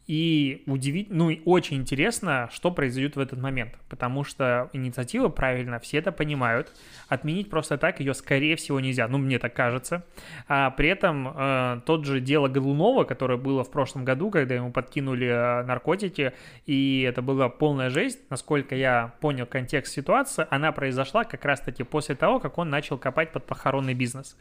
И 0.05 0.63
удивить, 0.65 1.09
ну 1.11 1.29
и 1.29 1.41
очень 1.45 1.77
интересно, 1.77 2.49
что 2.51 2.71
произойдет 2.71 3.15
в 3.15 3.19
этот 3.19 3.39
момент, 3.39 3.73
потому 3.87 4.25
что 4.25 4.69
инициатива 4.73 5.29
правильно, 5.29 5.79
все 5.79 5.99
это 5.99 6.11
понимают, 6.11 6.73
отменить 7.07 7.49
просто 7.49 7.77
так 7.77 8.01
ее 8.01 8.13
скорее 8.13 8.57
всего 8.57 8.81
нельзя, 8.81 9.07
ну 9.07 9.17
мне 9.17 9.39
так 9.39 9.53
кажется. 9.53 10.03
А 10.49 10.71
при 10.71 10.89
этом 10.89 11.33
э, 11.33 11.81
тот 11.85 12.05
же 12.05 12.19
дело 12.19 12.49
Голунова, 12.49 13.05
которое 13.05 13.37
было 13.37 13.63
в 13.63 13.71
прошлом 13.71 14.03
году, 14.03 14.29
когда 14.29 14.55
ему 14.55 14.73
подкинули 14.73 15.27
э, 15.27 15.63
наркотики, 15.63 16.33
и 16.65 17.05
это 17.07 17.21
была 17.21 17.47
полная 17.47 17.89
жесть, 17.89 18.19
насколько 18.29 18.75
я 18.75 19.13
понял 19.21 19.45
контекст 19.45 19.93
ситуации, 19.93 20.45
она 20.49 20.73
произошла 20.73 21.23
как 21.23 21.45
раз-таки 21.45 21.83
после 21.83 22.15
того, 22.15 22.41
как 22.41 22.57
он 22.57 22.69
начал 22.69 22.97
копать 22.97 23.31
под 23.31 23.45
похоронный 23.45 23.93
бизнес. 23.93 24.37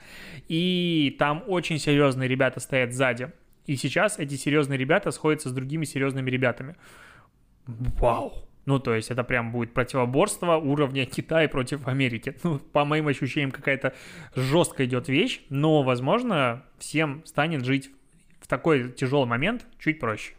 И 0.48 1.14
там 1.20 1.44
очень 1.46 1.79
серьезные 1.79 2.29
ребята 2.29 2.59
стоят 2.59 2.92
сзади 2.92 3.31
и 3.66 3.77
сейчас 3.77 4.18
эти 4.18 4.35
серьезные 4.35 4.79
ребята 4.79 5.11
сходятся 5.11 5.48
с 5.48 5.53
другими 5.53 5.85
серьезными 5.85 6.31
ребятами. 6.31 6.77
Вау! 7.66 8.48
Ну, 8.64 8.79
то 8.79 8.94
есть 8.94 9.11
это 9.11 9.25
прям 9.25 9.51
будет 9.51 9.75
противоборство 9.75 10.57
уровня 10.57 11.05
Китая 11.07 11.48
против 11.48 11.87
Америки. 11.87 12.37
Ну, 12.42 12.59
по 12.59 12.85
моим 12.85 13.09
ощущениям, 13.09 13.51
какая-то 13.51 13.94
жесткая 14.35 14.87
идет 14.87 15.09
вещь, 15.09 15.42
но, 15.48 15.83
возможно, 15.83 16.64
всем 16.79 17.22
станет 17.25 17.64
жить 17.64 17.90
в 18.40 18.46
такой 18.46 18.92
тяжелый 18.92 19.27
момент 19.27 19.66
чуть 19.79 20.01
проще. 20.01 20.35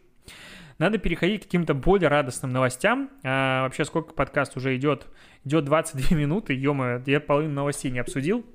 Надо 0.79 0.97
переходить 0.97 1.41
к 1.41 1.45
каким-то 1.45 1.73
более 1.73 2.09
радостным 2.09 2.51
новостям. 2.51 3.09
А, 3.23 3.63
вообще, 3.63 3.85
сколько 3.85 4.13
подкаст 4.13 4.57
уже 4.57 4.75
идет? 4.75 5.07
Идет 5.45 5.65
22 5.65 6.17
минуты, 6.17 6.53
ё 6.53 7.01
я 7.05 7.19
половину 7.19 7.53
новостей 7.53 7.91
не 7.91 7.99
обсудил. 7.99 8.45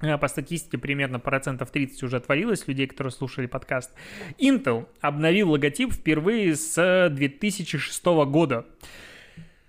Э, 0.00 0.18
по 0.18 0.28
статистике 0.28 0.78
примерно 0.78 1.18
процентов 1.18 1.70
30 1.70 2.02
уже 2.02 2.16
отвалилось 2.16 2.66
людей, 2.68 2.86
которые 2.86 3.12
слушали 3.12 3.46
подкаст. 3.46 3.92
Intel 4.38 4.86
обновил 5.00 5.50
логотип 5.52 5.92
впервые 5.92 6.54
с 6.54 7.08
2006 7.10 8.04
года 8.04 8.66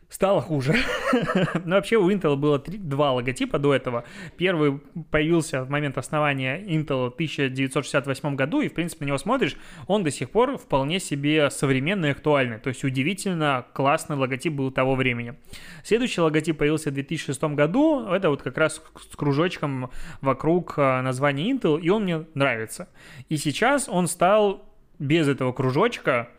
стало 0.09 0.41
хуже. 0.41 0.75
Но 1.65 1.75
вообще 1.75 1.97
у 1.97 2.09
Intel 2.09 2.35
было 2.35 2.59
три, 2.59 2.77
два 2.77 3.11
логотипа 3.13 3.59
до 3.59 3.73
этого. 3.73 4.05
Первый 4.37 4.79
появился 5.11 5.63
в 5.63 5.69
момент 5.69 5.97
основания 5.97 6.61
Intel 6.61 7.09
в 7.09 7.13
1968 7.13 8.35
году, 8.35 8.61
и, 8.61 8.69
в 8.69 8.73
принципе, 8.73 9.05
на 9.05 9.07
него 9.09 9.17
смотришь, 9.17 9.57
он 9.87 10.03
до 10.03 10.11
сих 10.11 10.29
пор 10.29 10.57
вполне 10.57 10.99
себе 10.99 11.49
современный 11.49 12.09
и 12.09 12.11
актуальный. 12.11 12.59
То 12.59 12.69
есть 12.69 12.83
удивительно 12.83 13.65
классный 13.73 14.15
логотип 14.15 14.53
был 14.53 14.71
того 14.71 14.95
времени. 14.95 15.35
Следующий 15.83 16.21
логотип 16.21 16.57
появился 16.57 16.89
в 16.89 16.93
2006 16.93 17.43
году. 17.43 18.07
Это 18.07 18.29
вот 18.29 18.41
как 18.41 18.57
раз 18.57 18.81
с 19.11 19.15
кружочком 19.15 19.91
вокруг 20.21 20.75
э, 20.77 21.01
названия 21.01 21.51
Intel, 21.51 21.79
и 21.79 21.89
он 21.89 22.03
мне 22.03 22.25
нравится. 22.33 22.87
И 23.29 23.37
сейчас 23.37 23.89
он 23.89 24.07
стал 24.07 24.63
без 24.99 25.27
этого 25.27 25.51
кружочка, 25.51 26.29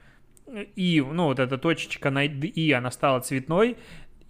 и, 0.77 1.01
ну, 1.01 1.25
вот 1.25 1.39
эта 1.39 1.59
точечка 1.59 2.11
на 2.11 2.25
И, 2.25 2.73
она 2.73 2.91
стала 2.91 3.21
цветной, 3.21 3.77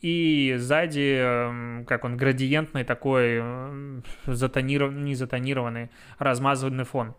и 0.00 0.54
сзади, 0.58 1.16
эм, 1.18 1.84
как 1.86 2.04
он, 2.04 2.16
градиентный 2.16 2.84
такой, 2.84 3.38
эм, 3.38 4.04
затонированный, 4.26 5.02
не 5.02 5.14
затонированный, 5.14 5.90
размазанный 6.18 6.84
фон. 6.84 7.14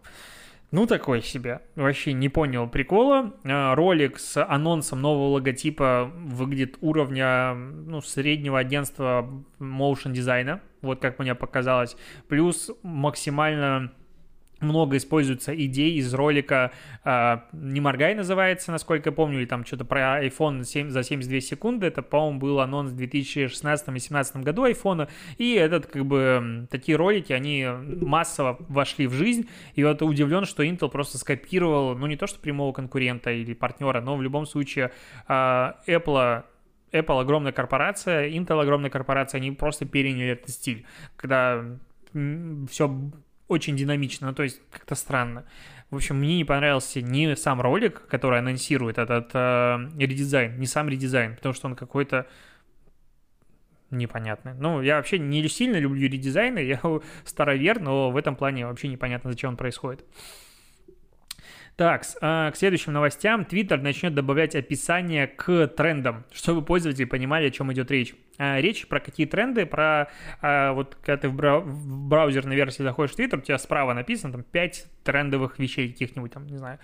Ну, 0.72 0.86
такой 0.86 1.22
себе. 1.24 1.62
Вообще 1.76 2.14
не 2.14 2.30
понял 2.30 2.70
прикола. 2.70 3.34
Э, 3.44 3.74
ролик 3.74 4.20
с 4.20 4.44
анонсом 4.44 5.02
нового 5.02 5.30
логотипа 5.34 6.12
выглядит 6.16 6.78
уровня 6.82 7.56
ну, 7.56 8.02
среднего 8.02 8.60
агентства 8.60 9.28
motion 9.60 10.12
дизайна. 10.12 10.62
Вот 10.82 11.02
как 11.02 11.18
мне 11.18 11.34
показалось. 11.34 11.98
Плюс 12.28 12.70
максимально 12.84 13.92
много 14.62 14.98
используется 14.98 15.56
идей 15.56 15.98
из 15.98 16.14
ролика 16.14 16.72
э, 17.04 17.38
«Не 17.54 17.82
моргай» 17.82 18.16
называется, 18.16 18.72
насколько 18.72 19.10
я 19.10 19.14
помню, 19.14 19.40
или 19.40 19.46
там 19.46 19.66
что-то 19.66 19.86
про 19.86 20.26
iPhone 20.26 20.64
7, 20.64 20.90
за 20.90 21.04
72 21.04 21.40
секунды. 21.42 21.88
Это, 21.88 22.02
по-моему, 22.02 22.40
был 22.40 22.60
анонс 22.60 22.92
в 22.92 23.00
2016-2017 23.00 24.44
году 24.44 24.68
iPhone. 24.68 25.10
И 25.38 25.54
этот, 25.54 25.88
как 25.88 26.06
бы, 26.06 26.68
такие 26.70 26.98
ролики, 26.98 27.34
они 27.34 27.66
массово 28.02 28.58
вошли 28.68 29.08
в 29.08 29.14
жизнь. 29.14 29.50
И 29.76 29.84
вот 29.84 30.02
удивлен, 30.02 30.46
что 30.46 30.64
Intel 30.64 30.90
просто 30.90 31.18
скопировал, 31.18 31.96
ну, 31.98 32.08
не 32.08 32.18
то 32.18 32.28
что 32.28 32.40
прямого 32.40 32.74
конкурента 32.74 33.32
или 33.32 33.54
партнера, 33.54 34.02
но 34.02 34.16
в 34.16 34.22
любом 34.22 34.46
случае 34.46 34.92
э, 35.28 35.34
Apple 35.34 36.44
Apple 36.92 37.22
огромная 37.22 37.52
корпорация, 37.52 38.30
Intel 38.30 38.62
огромная 38.62 38.90
корпорация, 38.90 39.40
они 39.40 39.52
просто 39.52 39.86
переняли 39.86 40.32
этот 40.32 40.50
стиль, 40.50 40.86
когда 41.16 41.64
все 42.12 43.12
очень 43.50 43.76
динамично, 43.76 44.28
ну, 44.28 44.34
то 44.34 44.44
есть 44.44 44.62
как-то 44.72 44.96
странно. 44.96 45.46
В 45.90 45.96
общем, 45.96 46.18
мне 46.18 46.38
не 46.38 46.46
понравился 46.46 47.02
ни 47.02 47.34
сам 47.34 47.60
ролик, 47.62 48.08
который 48.08 48.40
анонсирует 48.40 48.98
этот 49.00 49.32
э, 49.34 49.90
редизайн, 49.98 50.58
не 50.60 50.68
сам 50.68 50.88
редизайн, 50.88 51.36
потому 51.36 51.54
что 51.54 51.68
он 51.68 51.76
какой-то 51.76 52.28
непонятный. 53.90 54.54
Ну, 54.54 54.82
я 54.82 54.98
вообще 54.98 55.18
не 55.18 55.48
сильно 55.50 55.78
люблю 55.78 56.08
редизайны, 56.08 56.60
я 56.64 56.80
старовер, 57.26 57.80
но 57.80 58.12
в 58.12 58.18
этом 58.18 58.36
плане 58.36 58.68
вообще 58.68 58.88
непонятно, 58.88 59.32
зачем 59.32 59.52
он 59.52 59.58
происходит. 59.58 60.06
Так, 61.80 62.04
а, 62.20 62.52
к 62.52 62.58
следующим 62.58 62.92
новостям. 62.92 63.44
Twitter 63.44 63.78
начнет 63.78 64.14
добавлять 64.14 64.54
описание 64.54 65.28
к 65.28 65.68
трендам, 65.68 66.26
чтобы 66.34 66.62
пользователи 66.62 67.06
понимали, 67.06 67.48
о 67.48 67.52
чем 67.52 67.72
идет 67.72 67.90
речь. 67.90 68.16
А, 68.38 68.60
речь 68.60 68.86
про 68.86 69.00
какие 69.00 69.26
тренды, 69.26 69.66
про 69.66 70.12
а, 70.42 70.74
вот 70.74 70.96
когда 70.96 71.16
ты 71.16 71.30
в, 71.30 71.36
брау- 71.38 71.62
в 71.62 72.10
браузерной 72.10 72.58
версии 72.58 72.84
заходишь 72.84 73.16
в 73.16 73.18
Twitter, 73.18 73.38
у 73.38 73.42
тебя 73.42 73.58
справа 73.58 73.94
написано 73.94 74.34
там 74.34 74.44
5 74.44 74.88
трендовых 75.06 75.58
вещей 75.58 75.90
каких-нибудь 75.90 76.34
там, 76.34 76.48
не 76.48 76.58
знаю, 76.58 76.80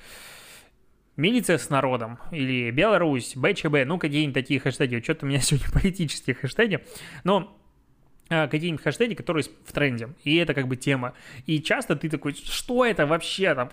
милиция 1.17 1.58
с 1.58 1.69
народом 1.69 2.17
или 2.31 2.71
Беларусь, 2.71 3.36
БЧБ, 3.36 3.84
ну 3.86 3.99
какие-нибудь 3.99 4.34
такие 4.34 4.62
хэштеги. 4.62 5.01
Что-то 5.03 5.25
у 5.25 5.27
меня 5.27 5.39
сегодня 5.41 5.67
политические 5.73 6.38
хэштеги. 6.38 6.86
Но 7.25 7.60
какие-нибудь 8.29 8.81
хэштеги, 8.81 9.13
которые 9.13 9.43
в 9.43 9.73
тренде. 9.73 10.08
И 10.23 10.38
это 10.38 10.53
как 10.53 10.69
бы 10.69 10.77
тема. 10.77 11.15
И 11.47 11.62
часто 11.62 11.97
ты 11.97 12.10
такой, 12.10 12.34
что 12.34 12.86
это 12.86 13.05
вообще 13.05 13.53
там? 13.55 13.71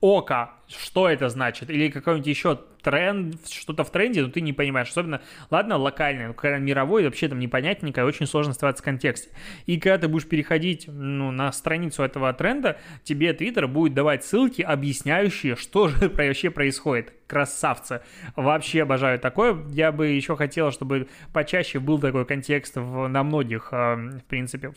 Ока, 0.00 0.52
что 0.68 1.08
это 1.08 1.28
значит? 1.28 1.70
Или 1.70 1.88
какой-нибудь 1.88 2.26
еще 2.26 2.60
тренд, 2.86 3.48
что-то 3.48 3.82
в 3.82 3.90
тренде, 3.90 4.22
но 4.22 4.28
ты 4.28 4.40
не 4.40 4.52
понимаешь. 4.52 4.90
Особенно, 4.90 5.20
ладно, 5.50 5.76
локальный, 5.76 6.28
но 6.28 6.34
когда 6.34 6.58
мировой, 6.58 7.04
вообще 7.04 7.26
там 7.26 7.40
непонятненько, 7.40 8.02
и 8.02 8.04
очень 8.04 8.26
сложно 8.26 8.52
оставаться 8.52 8.80
в 8.80 8.84
контексте. 8.84 9.30
И 9.66 9.80
когда 9.80 9.98
ты 9.98 10.06
будешь 10.06 10.28
переходить 10.28 10.86
ну, 10.86 11.32
на 11.32 11.50
страницу 11.50 12.04
этого 12.04 12.32
тренда, 12.32 12.78
тебе 13.02 13.32
Твиттер 13.32 13.66
будет 13.66 13.94
давать 13.94 14.24
ссылки, 14.24 14.62
объясняющие, 14.62 15.56
что 15.56 15.88
же 15.88 16.08
вообще 16.14 16.50
происходит. 16.50 17.12
Красавцы. 17.26 18.02
Вообще 18.36 18.82
обожаю 18.82 19.18
такое. 19.18 19.56
Я 19.70 19.90
бы 19.90 20.06
еще 20.06 20.36
хотел, 20.36 20.70
чтобы 20.70 21.08
почаще 21.32 21.80
был 21.80 21.98
такой 21.98 22.24
контекст 22.24 22.76
в, 22.76 23.08
на 23.08 23.24
многих, 23.24 23.70
а, 23.72 23.96
в 23.96 24.24
принципе, 24.28 24.74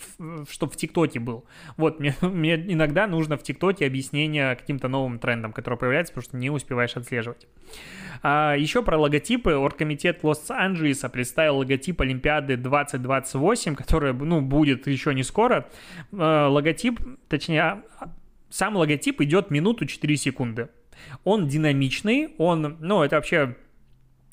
чтобы 0.50 0.72
в 0.72 0.76
ТикТоке 0.76 1.20
был. 1.20 1.46
Вот, 1.78 2.00
мне, 2.00 2.16
мне 2.22 2.56
иногда 2.56 3.06
нужно 3.06 3.38
в 3.38 3.44
ТикТоке 3.44 3.86
объяснение 3.86 4.56
каким-то 4.56 4.88
новым 4.88 5.20
трендам, 5.20 5.54
которые 5.54 5.78
появляются, 5.78 6.12
потому 6.14 6.28
что 6.28 6.38
не 6.38 6.50
успеваешь 6.50 6.98
отслеживать. 6.98 7.46
А, 8.22 8.56
еще 8.56 8.84
про 8.84 8.98
логотипы. 8.98 9.54
Оргкомитет 9.54 10.24
Лос-Анджелеса 10.24 11.10
представил 11.10 11.58
логотип 11.58 12.02
Олимпиады 12.02 12.58
2028, 12.58 13.76
которая, 13.76 14.14
ну, 14.14 14.42
будет 14.42 14.88
еще 14.88 15.14
не 15.14 15.24
скоро. 15.24 15.68
А, 16.14 16.48
логотип, 16.48 17.00
точнее, 17.28 17.84
сам 18.50 18.76
логотип 18.76 19.22
идет 19.22 19.52
минуту 19.52 19.86
4 19.86 20.18
секунды. 20.18 20.70
Он 21.24 21.48
динамичный, 21.48 22.36
он, 22.38 22.78
ну, 22.80 23.04
это 23.04 23.16
вообще 23.16 23.56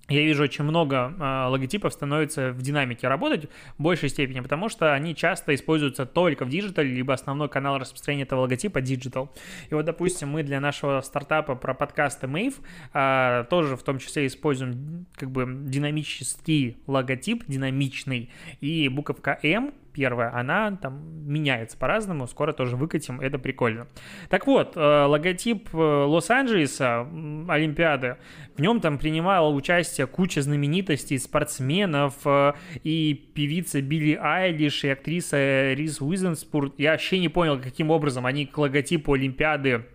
я 0.09 0.23
вижу 0.23 0.45
очень 0.45 0.65
много 0.65 1.15
э, 1.19 1.49
логотипов 1.49 1.93
становится 1.93 2.53
в 2.53 2.63
динамике 2.63 3.09
работать 3.09 3.49
в 3.77 3.83
большей 3.83 4.09
степени, 4.09 4.41
потому 4.41 4.69
что 4.69 4.95
они 4.95 5.15
часто 5.15 5.55
используются 5.55 6.07
только 6.07 6.45
в 6.45 6.49
digital 6.49 6.81
е, 6.81 6.91
либо 6.91 7.13
основной 7.13 7.49
канал 7.49 7.79
распространения 7.79 8.25
этого 8.25 8.43
логотипа 8.43 8.81
digital. 8.81 9.33
И 9.69 9.75
вот, 9.75 9.85
допустим, 9.85 10.29
мы 10.29 10.43
для 10.43 10.61
нашего 10.61 11.01
стартапа 11.01 11.57
про 11.57 11.75
подкасты 11.75 12.27
Mave 12.27 12.55
э, 12.95 13.45
тоже 13.51 13.77
в 13.77 13.83
том 13.83 13.99
числе 13.99 14.27
используем 14.27 15.07
как 15.15 15.31
бы 15.31 15.45
динамический 15.47 16.77
логотип, 16.87 17.45
динамичный, 17.49 18.31
и 18.61 18.89
буковка 18.89 19.39
М 19.43 19.73
первая, 19.97 20.31
она 20.35 20.77
там 20.77 21.27
меняется 21.27 21.79
по-разному, 21.79 22.27
скоро 22.27 22.53
тоже 22.53 22.77
выкатим, 22.77 23.19
это 23.19 23.39
прикольно. 23.39 23.89
Так 24.29 24.47
вот, 24.47 24.77
э, 24.77 24.81
логотип 24.81 25.71
э, 25.73 25.79
Лос-Анджелеса, 25.79 27.01
Олимпиады, 27.49 28.19
в 28.57 28.61
нем 28.61 28.81
там 28.81 28.99
принимала 28.99 29.49
участие 29.49 30.07
куча 30.07 30.43
знаменитостей, 30.43 31.19
спортсменов, 31.19 32.15
э, 32.27 32.53
и 32.85 33.15
певица 33.35 33.81
Билли 33.81 34.19
Айлиш, 34.21 34.85
и 34.85 34.91
актриса 34.91 35.73
Риз 35.73 36.03
Уизенспурт. 36.03 36.75
Я 36.77 36.91
вообще 36.91 37.19
не 37.19 37.31
понял, 37.31 37.59
каким 37.59 37.91
образом 37.91 38.27
они 38.27 38.45
к 38.45 38.59
логотипу 38.59 39.15
Олимпиады 39.15 39.87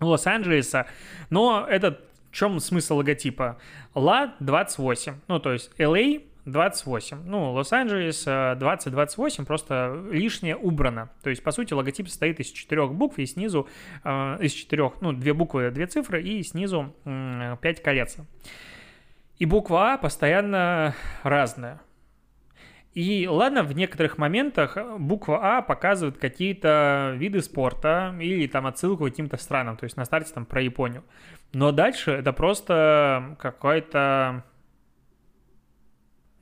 Лос-Анджелеса, 0.00 0.86
но 1.28 1.66
это 1.68 1.98
в 2.30 2.36
чем 2.36 2.60
смысл 2.60 2.98
логотипа? 2.98 3.58
ЛА-28, 3.94 5.14
ну 5.26 5.40
то 5.40 5.52
есть 5.52 5.72
LA 5.78 6.22
28. 6.46 7.22
Ну, 7.24 7.52
Лос-Анджелес 7.52 8.24
2028 8.24 9.42
э, 9.42 9.46
просто 9.46 10.04
лишнее 10.10 10.56
убрано. 10.56 11.10
То 11.22 11.30
есть, 11.30 11.42
по 11.42 11.50
сути, 11.52 11.72
логотип 11.72 12.08
состоит 12.08 12.40
из 12.40 12.48
четырех 12.48 12.92
букв 12.92 13.18
и 13.18 13.26
снизу, 13.26 13.68
э, 14.04 14.36
из 14.40 14.52
четырех, 14.52 15.00
ну, 15.00 15.12
две 15.12 15.32
буквы, 15.32 15.70
две 15.70 15.86
цифры 15.86 16.22
и 16.22 16.42
снизу 16.42 16.94
э, 17.04 17.56
пять 17.60 17.82
колец. 17.82 18.16
И 19.38 19.46
буква 19.46 19.94
А 19.94 19.98
постоянно 19.98 20.94
разная. 21.22 21.80
И 22.92 23.26
ладно, 23.26 23.64
в 23.64 23.74
некоторых 23.74 24.18
моментах 24.18 24.78
буква 24.98 25.58
А 25.58 25.62
показывает 25.62 26.18
какие-то 26.18 27.14
виды 27.16 27.42
спорта 27.42 28.14
или 28.20 28.46
там 28.46 28.66
отсылку 28.66 29.04
к 29.04 29.08
каким-то 29.08 29.36
странам, 29.36 29.76
то 29.76 29.84
есть 29.84 29.96
на 29.96 30.04
старте 30.04 30.32
там 30.32 30.46
про 30.46 30.62
Японию. 30.62 31.02
Но 31.52 31.72
дальше 31.72 32.12
это 32.12 32.32
просто 32.32 33.36
какой-то 33.40 34.44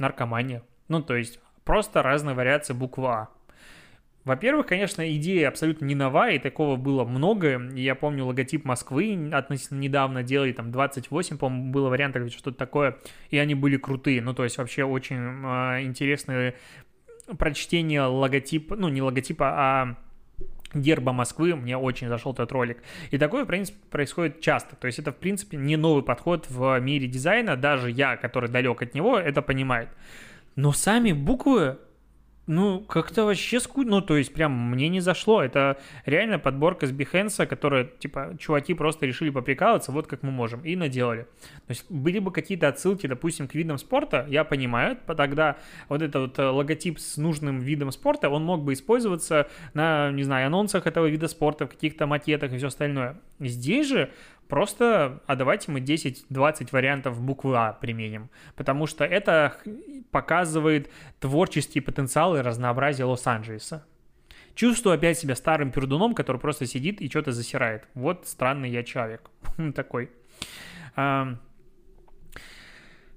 наркомания. 0.03 0.63
Ну, 0.89 1.01
то 1.01 1.17
есть 1.17 1.41
просто 1.65 2.03
разные 2.03 2.35
вариации 2.35 2.75
буквы 2.75 3.07
А. 3.07 3.29
Во-первых, 4.25 4.67
конечно, 4.67 5.11
идея 5.17 5.49
абсолютно 5.49 5.85
не 5.85 5.97
новая, 5.97 6.35
и 6.35 6.39
такого 6.39 6.77
было 6.77 7.05
много. 7.05 7.61
Я 7.75 7.97
помню 7.97 8.25
логотип 8.25 8.65
Москвы 8.65 9.31
относительно 9.33 9.81
недавно 9.81 10.23
делали, 10.23 10.53
там 10.53 10.71
28, 10.71 11.39
по-моему, 11.39 11.73
было 11.73 11.89
вариантов, 11.89 12.31
что-то 12.31 12.57
такое, 12.57 12.99
и 13.31 13.39
они 13.39 13.57
были 13.57 13.77
крутые. 13.79 14.23
Ну, 14.23 14.33
то 14.33 14.45
есть 14.45 14.59
вообще 14.59 14.85
очень 14.85 15.17
э, 15.17 15.83
интересное 15.83 16.55
прочтение 17.37 18.03
логотипа, 18.03 18.77
ну, 18.77 18.89
не 18.89 19.03
логотипа, 19.03 19.47
а 19.49 19.97
герба 20.75 21.13
Москвы, 21.13 21.55
мне 21.55 21.77
очень 21.77 22.09
зашел 22.09 22.33
этот 22.33 22.53
ролик. 22.53 22.79
И 23.11 23.19
такое, 23.19 23.45
в 23.45 23.47
принципе, 23.47 23.79
происходит 23.91 24.41
часто. 24.41 24.77
То 24.77 24.87
есть 24.87 24.99
это, 24.99 25.13
в 25.13 25.17
принципе, 25.17 25.57
не 25.57 25.77
новый 25.77 26.03
подход 26.03 26.47
в 26.49 26.79
мире 26.81 27.07
дизайна. 27.07 27.57
Даже 27.57 27.91
я, 27.91 28.17
который 28.17 28.49
далек 28.49 28.83
от 28.83 28.95
него, 28.95 29.19
это 29.19 29.43
понимает. 29.43 29.89
Но 30.57 30.73
сами 30.73 31.13
буквы 31.13 31.79
ну, 32.47 32.81
как-то 32.81 33.25
вообще 33.25 33.61
скучно, 33.61 33.93
ну, 33.93 34.01
то 34.01 34.17
есть 34.17 34.35
прям 34.35 34.71
мне 34.71 34.89
не 34.89 35.01
зашло. 35.01 35.43
Это 35.43 35.79
реально 36.07 36.39
подборка 36.39 36.87
с 36.87 36.91
Behance, 36.91 37.47
которая, 37.47 37.85
типа, 37.85 38.37
чуваки 38.39 38.75
просто 38.75 39.07
решили 39.07 39.31
поприкалываться, 39.31 39.93
вот 39.93 40.09
как 40.09 40.23
мы 40.23 40.33
можем, 40.33 40.61
и 40.63 40.75
наделали. 40.75 41.23
То 41.67 41.71
есть 41.71 41.91
были 41.91 42.19
бы 42.19 42.33
какие-то 42.33 42.69
отсылки, 42.69 43.07
допустим, 43.07 43.47
к 43.47 43.55
видам 43.55 43.79
спорта, 43.79 44.27
я 44.29 44.43
понимаю, 44.45 44.99
тогда 45.07 45.57
вот 45.89 46.03
этот 46.03 46.15
вот 46.17 46.39
э, 46.39 46.45
логотип 46.45 46.99
с 46.99 47.17
нужным 47.17 47.61
видом 47.61 47.93
спорта, 47.93 48.29
он 48.29 48.45
мог 48.45 48.65
бы 48.65 48.73
использоваться 48.73 49.49
на, 49.75 50.11
не 50.11 50.25
знаю, 50.25 50.49
анонсах 50.49 50.87
этого 50.87 51.07
вида 51.07 51.29
спорта, 51.29 51.67
в 51.67 51.71
каких-то 51.71 52.07
макетах 52.07 52.53
и 52.53 52.57
все 52.57 52.67
остальное. 52.67 53.21
Здесь 53.39 53.89
же 53.89 54.11
Просто, 54.53 55.23
а 55.27 55.35
давайте 55.35 55.73
мы 55.73 55.81
10-20 55.81 56.69
вариантов 56.73 57.19
буквы 57.23 57.57
А 57.57 57.73
применим, 57.73 58.29
потому 58.55 58.87
что 58.87 59.03
это 59.03 59.57
показывает 60.11 60.91
творческий 61.21 61.81
потенциал 61.81 62.37
и 62.37 62.43
разнообразие 62.43 63.07
Лос-Анджелеса. 63.07 63.87
Чувствую 64.55 64.97
опять 64.97 65.19
себя 65.19 65.37
старым 65.37 65.73
пердуном, 65.73 66.15
который 66.15 66.37
просто 66.37 66.67
сидит 66.67 67.01
и 67.01 67.09
что-то 67.09 67.33
засирает. 67.33 67.89
Вот 67.95 68.27
странный 68.27 68.69
я 68.69 68.83
человек 68.83 69.23
такой. 69.75 70.11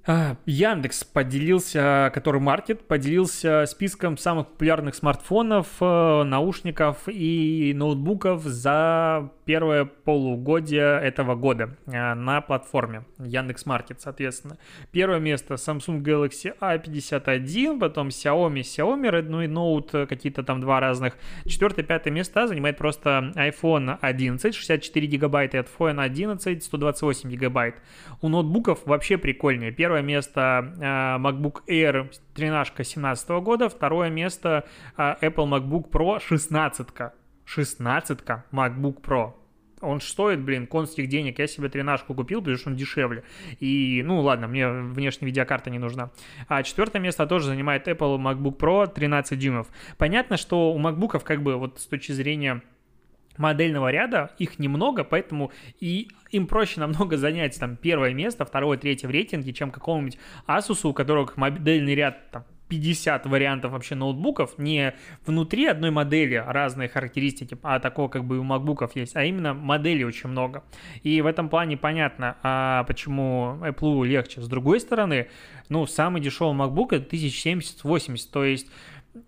А, 0.08 0.38
Яндекс 0.46 1.04
поделился, 1.04 2.12
который 2.14 2.40
маркет, 2.40 2.88
поделился 2.88 3.66
списком 3.66 4.18
самых 4.18 4.50
популярных 4.50 4.94
смартфонов, 4.94 5.68
э, 5.82 6.24
наушников 6.24 7.08
и 7.08 7.74
ноутбуков 7.76 8.44
за 8.44 9.32
первое 9.46 9.86
полугодие 9.86 11.02
этого 11.02 11.34
года 11.34 11.76
э, 11.88 12.14
на 12.14 12.42
платформе 12.42 13.06
Яндекс 13.18 13.66
Маркет, 13.66 14.00
соответственно. 14.00 14.58
Первое 14.92 15.20
место 15.20 15.56
Samsung 15.56 16.04
Galaxy 16.04 16.56
A51, 16.60 17.80
потом 17.80 18.10
Xiaomi, 18.10 18.62
Xiaomi 18.62 19.10
Redmi 19.10 19.48
Note, 19.48 20.04
э, 20.04 20.06
какие-то 20.06 20.44
там 20.44 20.62
два 20.62 20.80
разных. 20.80 21.18
Четвертое, 21.48 21.82
пятое 21.82 22.14
место 22.14 22.46
занимает 22.46 22.78
просто 22.78 23.32
iPhone 23.36 23.98
11, 24.02 24.54
64 24.54 25.08
гигабайта, 25.08 25.58
iPhone 25.58 26.00
11, 26.00 26.64
128 26.64 27.30
гигабайт. 27.30 27.76
У 28.22 28.30
ноутбуков 28.30 28.86
вообще 28.86 29.18
прикольнее. 29.18 29.72
Первое 29.72 29.95
Первое 29.96 30.08
место 30.10 30.74
э, 30.78 30.84
MacBook 31.20 31.62
Air 31.70 32.12
13 32.34 32.86
17 32.86 33.30
года. 33.42 33.70
Второе 33.70 34.10
место 34.10 34.66
э, 34.98 35.16
Apple 35.22 35.48
MacBook 35.48 35.90
Pro 35.90 36.20
16. 36.20 36.88
16 37.46 38.20
MacBook 38.52 39.02
Pro 39.02 39.34
он 39.82 40.02
стоит, 40.02 40.42
блин, 40.42 40.68
конских 40.68 41.08
денег. 41.08 41.40
Я 41.40 41.48
себе 41.48 41.70
тренажку 41.70 42.14
купил, 42.14 42.40
потому 42.40 42.58
что 42.58 42.70
он 42.72 42.76
дешевле. 42.76 43.24
И, 43.60 44.02
ну, 44.04 44.20
ладно, 44.20 44.48
мне 44.48 44.68
внешняя 44.70 45.28
видеокарта 45.28 45.70
не 45.70 45.80
нужна. 45.80 46.12
А 46.50 46.64
четвертое 46.64 47.00
место 47.00 47.26
тоже 47.26 47.48
занимает 47.48 47.88
Apple 47.88 48.18
MacBook 48.18 48.58
Pro 48.58 48.92
13 48.92 49.40
дюймов. 49.40 49.68
Понятно, 49.98 50.36
что 50.36 50.74
у 50.74 50.80
MacBook'ов 50.80 51.24
как 51.24 51.42
бы 51.42 51.56
вот 51.56 51.80
с 51.80 51.86
точки 51.86 52.12
зрения 52.12 52.62
модельного 53.38 53.92
ряда, 53.92 54.32
их 54.38 54.60
немного, 54.60 55.04
поэтому 55.04 55.52
и 55.80 56.10
им 56.32 56.48
проще 56.48 56.80
намного 56.80 57.18
занять 57.18 57.60
там 57.60 57.76
первое 57.76 58.14
место, 58.14 58.46
второе, 58.46 58.78
третье 58.78 59.08
в 59.08 59.12
рейтинге, 59.12 59.54
чем 59.54 59.72
какому-нибудь 59.72 60.18
Asus, 60.48 60.88
у 60.88 60.94
которых 60.94 61.38
модельный 61.38 61.96
ряд 61.96 62.32
там 62.32 62.46
50 62.68 63.26
вариантов 63.28 63.72
вообще 63.72 63.96
ноутбуков, 63.96 64.58
не 64.58 64.96
внутри 65.26 65.68
одной 65.68 65.92
модели 65.92 66.36
разные 66.36 66.90
характеристики, 66.90 67.58
а 67.62 67.80
такого 67.80 68.08
как 68.08 68.26
бы 68.26 68.40
у 68.40 68.44
макбуков 68.44 68.96
есть, 68.96 69.16
а 69.16 69.24
именно 69.24 69.54
моделей 69.54 70.06
очень 70.06 70.30
много. 70.30 70.64
И 71.04 71.22
в 71.22 71.28
этом 71.28 71.50
плане 71.50 71.78
понятно, 71.78 72.38
а 72.44 72.84
почему 72.86 73.58
Apple 73.62 74.06
легче. 74.06 74.42
С 74.42 74.48
другой 74.48 74.80
стороны, 74.80 75.28
ну, 75.70 75.86
самый 75.86 76.22
дешевый 76.22 76.56
MacBook 76.56 76.96
это 76.96 77.16
1070-80, 77.16 78.18
то 78.32 78.44
есть 78.44 78.68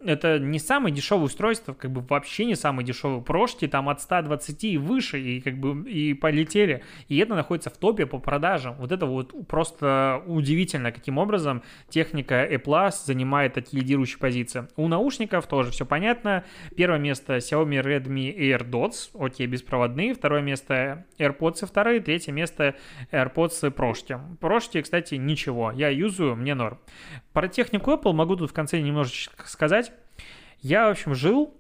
это 0.04 0.39
не 0.39 0.60
самое 0.60 0.93
дешевое 0.93 1.26
устройство, 1.26 1.73
как 1.73 1.91
бы 1.91 2.02
вообще 2.02 2.45
не 2.45 2.56
самое 2.56 2.86
дешевое. 2.86 3.21
Прошки 3.21 3.67
там 3.67 3.89
от 3.89 4.02
120 4.02 4.63
и 4.63 4.78
выше, 4.78 5.19
и 5.19 5.41
как 5.41 5.58
бы 5.58 5.89
и 5.89 6.13
полетели. 6.13 6.84
И 7.08 7.17
это 7.17 7.36
находится 7.36 7.69
в 7.69 7.78
топе 7.78 8.06
по 8.06 8.19
продажам. 8.19 8.76
Вот 8.76 8.91
это 8.91 9.06
вот 9.06 9.47
просто 9.47 10.23
удивительно, 10.26 10.91
каким 10.91 11.17
образом 11.17 11.63
техника 11.89 12.43
A 12.43 12.56
Plus 12.56 12.93
занимает 13.06 13.54
такие 13.54 13.82
лидирующие 13.82 14.19
позиции. 14.19 14.67
У 14.76 14.88
наушников 14.88 15.47
тоже 15.47 15.71
все 15.71 15.86
понятно. 15.86 16.43
Первое 16.76 17.00
место 17.00 17.38
Xiaomi 17.38 17.82
Redmi 17.84 18.36
AirDots, 18.38 19.12
окей, 19.19 19.47
беспроводные. 19.47 20.13
Второе 20.13 20.41
место 20.41 21.06
AirPods 21.17 21.65
вторые. 21.65 22.00
Третье 22.00 22.32
место 22.32 22.76
AirPods 23.12 23.71
прошки. 23.71 24.17
Прошки, 24.39 24.82
кстати, 24.82 25.15
ничего. 25.15 25.71
Я 25.71 25.89
юзаю, 25.89 26.36
мне 26.36 26.56
норм. 26.56 26.80
Про 27.34 27.47
технику 27.47 27.91
Apple 27.91 28.13
могу 28.13 28.36
тут 28.36 28.50
в 28.50 28.54
конце 28.54 28.82
немножечко 28.82 29.47
сказать. 29.47 29.77
Я, 30.62 30.88
в 30.88 30.92
общем, 30.92 31.16
жил 31.16 31.54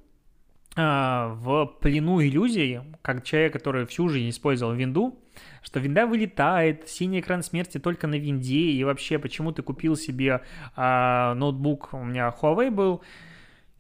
а, 0.75 1.29
в 1.29 1.65
плену 1.81 2.21
иллюзий, 2.21 2.79
как 3.01 3.23
человек, 3.23 3.53
который 3.53 3.87
всю 3.87 4.09
жизнь 4.09 4.29
использовал 4.29 4.73
винду, 4.73 5.19
что 5.63 5.79
винда 5.79 6.05
вылетает, 6.05 6.87
синий 6.87 7.19
экран 7.19 7.41
смерти 7.41 7.79
только 7.79 8.05
на 8.05 8.15
винде, 8.15 8.71
и 8.71 8.83
вообще, 8.83 9.17
почему 9.17 9.51
ты 9.51 9.63
купил 9.63 9.95
себе 9.95 10.41
а, 10.75 11.33
ноутбук, 11.33 11.89
у 11.93 12.03
меня 12.03 12.33
Huawei 12.41 12.69
был, 12.69 13.01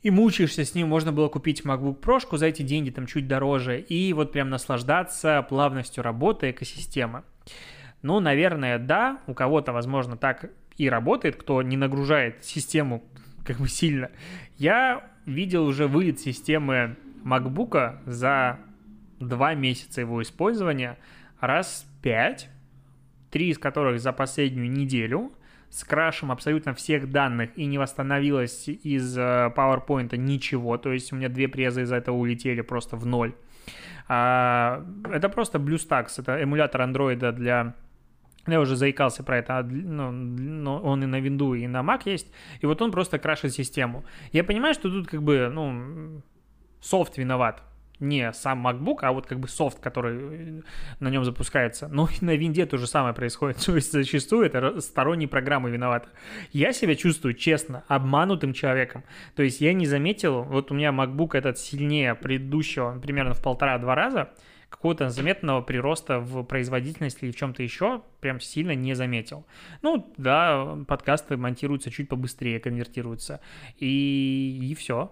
и 0.01 0.09
мучаешься 0.09 0.65
с 0.65 0.73
ним, 0.73 0.87
можно 0.87 1.11
было 1.11 1.27
купить 1.27 1.61
MacBook 1.63 1.99
Pro 1.99 2.37
за 2.37 2.47
эти 2.47 2.63
деньги, 2.63 2.89
там 2.89 3.05
чуть 3.05 3.27
дороже, 3.27 3.79
и 3.79 4.11
вот 4.13 4.31
прям 4.31 4.49
наслаждаться 4.49 5.45
плавностью 5.47 6.03
работы 6.03 6.49
экосистемы. 6.49 7.23
Ну, 8.01 8.19
наверное, 8.19 8.79
да, 8.79 9.19
у 9.27 9.33
кого-то, 9.33 9.71
возможно, 9.71 10.17
так 10.17 10.49
и 10.77 10.89
работает, 10.89 11.35
кто 11.35 11.61
не 11.61 11.77
нагружает 11.77 12.43
систему 12.43 13.03
как 13.47 13.57
бы 13.57 13.69
сильно. 13.69 14.11
Я 14.57 15.09
видел 15.25 15.65
уже 15.65 15.87
вылет 15.87 16.19
системы 16.19 16.97
MacBook 17.23 17.99
за 18.05 18.59
два 19.19 19.55
месяца 19.55 20.01
его 20.01 20.21
использования. 20.21 20.97
Раз 21.39 21.85
пять, 22.01 22.49
три 23.31 23.49
из 23.49 23.57
которых 23.57 23.99
за 23.99 24.11
последнюю 24.11 24.69
неделю, 24.69 25.31
с 25.69 25.83
крашем 25.83 26.31
абсолютно 26.31 26.73
всех 26.73 27.11
данных. 27.11 27.51
И 27.55 27.65
не 27.65 27.77
восстановилось 27.77 28.67
из 28.67 29.17
э, 29.17 29.51
PowerPoint 29.55 30.15
ничего, 30.17 30.77
то 30.77 30.91
есть 30.91 31.11
у 31.13 31.15
меня 31.15 31.29
две 31.29 31.47
презы 31.47 31.83
из 31.83 31.91
этого 31.91 32.15
улетели 32.15 32.61
просто 32.61 32.95
в 32.95 33.05
ноль. 33.05 33.33
А, 34.07 34.85
это 35.11 35.29
просто 35.29 35.57
BlueStacks, 35.57 36.19
это 36.19 36.41
эмулятор 36.41 36.81
андроида 36.81 37.31
для 37.33 37.75
я 38.53 38.61
уже 38.61 38.75
заикался 38.75 39.23
про 39.23 39.37
это, 39.37 39.63
ну, 39.63 40.11
ну, 40.11 40.77
он 40.77 41.03
и 41.03 41.05
на 41.05 41.19
винду, 41.19 41.53
и 41.53 41.67
на 41.67 41.81
Mac 41.81 42.01
есть, 42.05 42.31
и 42.61 42.65
вот 42.65 42.81
он 42.81 42.91
просто 42.91 43.19
крашит 43.19 43.53
систему. 43.53 44.05
Я 44.31 44.43
понимаю, 44.43 44.73
что 44.73 44.89
тут 44.89 45.07
как 45.07 45.23
бы, 45.23 45.49
ну, 45.51 46.21
софт 46.81 47.17
виноват, 47.17 47.63
не 47.99 48.31
сам 48.33 48.67
MacBook, 48.67 48.99
а 49.01 49.11
вот 49.11 49.25
как 49.25 49.39
бы 49.39 49.47
софт, 49.47 49.79
который 49.79 50.17
э, 50.19 50.61
на 50.99 51.09
нем 51.09 51.23
запускается. 51.25 51.87
Но 51.87 52.07
и 52.07 52.23
на 52.23 52.35
винде 52.35 52.65
то 52.65 52.77
же 52.77 52.87
самое 52.87 53.13
происходит. 53.13 53.57
То 53.65 53.75
есть 53.75 53.91
зачастую 53.91 54.45
это 54.45 54.79
сторонние 54.81 55.27
программы 55.27 55.71
виноваты. 55.71 56.09
Я 56.51 56.73
себя 56.73 56.95
чувствую, 56.95 57.33
честно, 57.33 57.83
обманутым 57.87 58.53
человеком. 58.53 59.03
То 59.35 59.43
есть 59.43 59.61
я 59.61 59.73
не 59.73 59.85
заметил, 59.85 60.43
вот 60.43 60.71
у 60.71 60.75
меня 60.75 60.89
MacBook 60.89 61.35
этот 61.35 61.57
сильнее 61.57 62.15
предыдущего 62.15 62.99
примерно 62.99 63.33
в 63.33 63.41
полтора-два 63.41 63.95
раза, 63.95 64.29
какого-то 64.69 65.09
заметного 65.09 65.61
прироста 65.61 66.19
в 66.19 66.43
производительности 66.43 67.23
или 67.23 67.31
в 67.31 67.35
чем-то 67.35 67.63
еще 67.63 68.01
прям 68.19 68.39
сильно 68.39 68.75
не 68.75 68.93
заметил. 68.93 69.45
Ну, 69.81 70.13
да, 70.17 70.77
подкасты 70.87 71.37
монтируются 71.37 71.91
чуть 71.91 72.09
побыстрее, 72.09 72.59
конвертируются. 72.59 73.39
И, 73.77 74.59
и 74.61 74.75
все. 74.75 75.11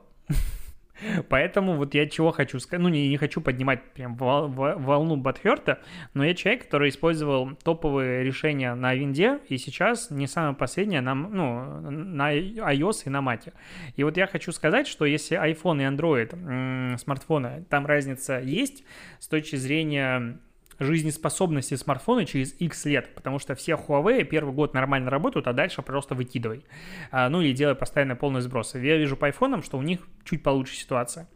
Поэтому 1.29 1.75
вот 1.75 1.93
я 1.93 2.07
чего 2.07 2.31
хочу 2.31 2.59
сказать, 2.59 2.81
ну 2.81 2.89
не, 2.89 3.09
не 3.09 3.17
хочу 3.17 3.41
поднимать 3.41 3.83
прям 3.93 4.15
волну 4.15 5.15
Батхерта, 5.17 5.79
но 6.13 6.25
я 6.25 6.33
человек, 6.33 6.63
который 6.65 6.89
использовал 6.89 7.51
топовые 7.63 8.23
решения 8.23 8.73
на 8.75 8.93
винде, 8.93 9.39
и 9.49 9.57
сейчас 9.57 10.09
не 10.11 10.27
самое 10.27 10.55
последнее 10.55 11.01
на, 11.01 11.15
ну, 11.15 11.79
на 11.91 12.33
iOS 12.33 13.03
и 13.05 13.09
на 13.09 13.19
Mac. 13.19 13.53
И 13.95 14.03
вот 14.03 14.17
я 14.17 14.27
хочу 14.27 14.51
сказать, 14.51 14.87
что 14.87 15.05
если 15.05 15.37
iPhone 15.37 15.81
и 15.81 15.85
Android 15.85 16.97
смартфоны, 16.97 17.65
там 17.69 17.85
разница 17.85 18.39
есть 18.39 18.83
с 19.19 19.27
точки 19.27 19.55
зрения 19.55 20.39
жизнеспособности 20.79 21.75
смартфона 21.75 22.25
через 22.25 22.55
X 22.59 22.85
лет, 22.85 23.13
потому 23.15 23.39
что 23.39 23.55
все 23.55 23.73
Huawei 23.73 24.23
первый 24.23 24.53
год 24.53 24.73
нормально 24.73 25.09
работают, 25.09 25.47
а 25.47 25.53
дальше 25.53 25.81
просто 25.81 26.15
выкидывай. 26.15 26.65
А, 27.11 27.29
ну 27.29 27.41
или 27.41 27.53
делай 27.53 27.75
постоянно 27.75 28.15
полный 28.15 28.41
сброс. 28.41 28.75
Я 28.75 28.97
вижу 28.97 29.15
по 29.15 29.27
айфонам, 29.27 29.63
что 29.63 29.77
у 29.77 29.81
них 29.81 29.99
чуть 30.23 30.43
получше 30.43 30.75
ситуация. 30.75 31.27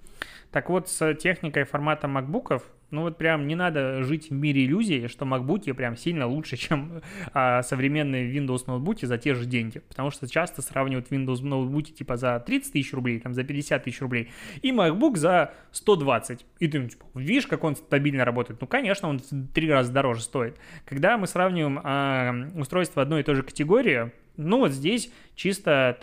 Так 0.51 0.69
вот, 0.69 0.89
с 0.89 1.13
техникой 1.15 1.63
формата 1.63 2.07
макбуков 2.07 2.63
ну 2.91 3.01
вот 3.01 3.17
прям 3.17 3.47
не 3.47 3.55
надо 3.55 4.03
жить 4.03 4.29
в 4.29 4.33
мире 4.33 4.65
иллюзий, 4.65 5.07
что 5.07 5.25
MacBook 5.25 5.73
прям 5.73 5.95
сильно 5.95 6.27
лучше, 6.27 6.57
чем 6.57 7.01
а, 7.33 7.61
современные 7.63 8.33
Windows 8.33 8.63
ноутбуки 8.67 9.05
за 9.05 9.17
те 9.17 9.35
же 9.35 9.45
деньги. 9.45 9.79
Потому 9.79 10.11
что 10.11 10.27
часто 10.27 10.61
сравнивают 10.61 11.11
Windows 11.11 11.43
ноутбуки 11.43 11.91
типа 11.91 12.17
за 12.17 12.39
30 12.39 12.73
тысяч 12.73 12.93
рублей, 12.93 13.19
там 13.19 13.33
за 13.33 13.43
50 13.43 13.83
тысяч 13.83 14.01
рублей, 14.01 14.31
и 14.61 14.71
MacBook 14.71 15.17
за 15.17 15.53
120. 15.71 16.45
И 16.59 16.67
ты 16.67 16.87
типа, 16.87 17.05
видишь, 17.15 17.47
как 17.47 17.63
он 17.63 17.75
стабильно 17.75 18.25
работает? 18.25 18.61
Ну, 18.61 18.67
конечно, 18.67 19.09
он 19.09 19.19
в 19.19 19.47
три 19.53 19.69
раза 19.69 19.91
дороже 19.91 20.21
стоит. 20.21 20.57
Когда 20.85 21.17
мы 21.17 21.27
сравниваем 21.27 21.79
а, 21.83 22.33
устройства 22.55 23.01
одной 23.01 23.21
и 23.21 23.23
той 23.23 23.35
же 23.35 23.43
категории, 23.43 24.11
ну 24.37 24.59
вот 24.59 24.71
здесь 24.71 25.11
чисто 25.35 25.97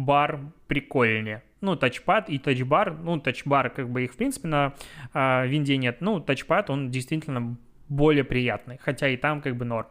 тач-бар 0.00 0.40
прикольнее 0.66 1.42
ну, 1.60 1.76
тачпад 1.76 2.30
и 2.30 2.38
тачбар, 2.38 2.94
ну, 2.94 3.20
тачбар, 3.20 3.70
как 3.70 3.88
бы 3.90 4.04
их, 4.04 4.12
в 4.12 4.16
принципе, 4.16 4.48
на 4.48 4.72
э, 5.12 5.46
винде 5.46 5.76
нет, 5.76 6.00
ну, 6.00 6.20
тачпад, 6.20 6.70
он 6.70 6.90
действительно 6.90 7.56
более 7.88 8.24
приятный, 8.24 8.78
хотя 8.78 9.08
и 9.08 9.16
там 9.16 9.42
как 9.42 9.56
бы 9.56 9.64
норм. 9.64 9.88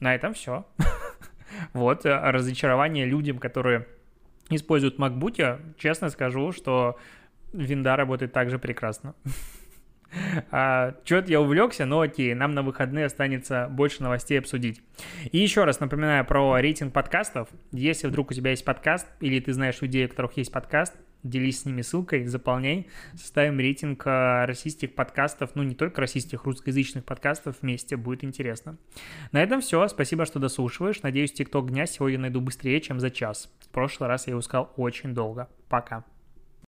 На 0.00 0.14
этом 0.14 0.34
все. 0.34 0.66
Вот, 1.74 2.06
э, 2.06 2.30
разочарование 2.30 3.04
людям, 3.06 3.38
которые 3.38 3.86
используют 4.48 4.98
MacBook, 4.98 5.74
честно 5.78 6.08
скажу, 6.08 6.52
что 6.52 6.98
винда 7.52 7.96
работает 7.96 8.32
также 8.32 8.58
прекрасно. 8.58 9.14
А, 10.50 10.94
Чего-то 11.04 11.30
я 11.30 11.40
увлекся, 11.40 11.86
но 11.86 12.00
окей, 12.00 12.34
нам 12.34 12.52
на 12.52 12.62
выходные 12.62 13.06
останется 13.06 13.68
больше 13.70 14.02
новостей 14.02 14.38
обсудить. 14.38 14.82
И 15.30 15.38
еще 15.38 15.64
раз 15.64 15.80
напоминаю 15.80 16.24
про 16.24 16.58
рейтинг 16.60 16.92
подкастов. 16.92 17.48
Если 17.70 18.06
вдруг 18.06 18.30
у 18.30 18.34
тебя 18.34 18.50
есть 18.50 18.64
подкаст, 18.64 19.06
или 19.20 19.40
ты 19.40 19.52
знаешь 19.52 19.80
людей, 19.80 20.06
у 20.06 20.08
которых 20.08 20.36
есть 20.36 20.52
подкаст, 20.52 20.94
делись 21.22 21.60
с 21.60 21.64
ними 21.64 21.82
ссылкой, 21.82 22.26
заполняй, 22.26 22.88
составим 23.14 23.58
рейтинг 23.58 24.02
а, 24.06 24.46
российских 24.46 24.94
подкастов, 24.94 25.50
ну 25.54 25.62
не 25.62 25.74
только 25.74 26.00
российских, 26.00 26.44
русскоязычных 26.44 27.04
подкастов 27.04 27.56
вместе, 27.62 27.96
будет 27.96 28.24
интересно. 28.24 28.76
На 29.30 29.42
этом 29.42 29.60
все, 29.60 29.86
спасибо, 29.88 30.24
что 30.26 30.40
дослушиваешь, 30.40 31.02
надеюсь, 31.02 31.32
тикток 31.32 31.70
дня 31.70 31.86
сегодня 31.86 32.18
найду 32.18 32.40
быстрее, 32.40 32.80
чем 32.80 33.00
за 33.00 33.10
час. 33.10 33.52
В 33.60 33.68
прошлый 33.68 34.08
раз 34.08 34.26
я 34.26 34.32
его 34.32 34.40
искал 34.40 34.72
очень 34.76 35.14
долго. 35.14 35.48
Пока. 35.68 36.04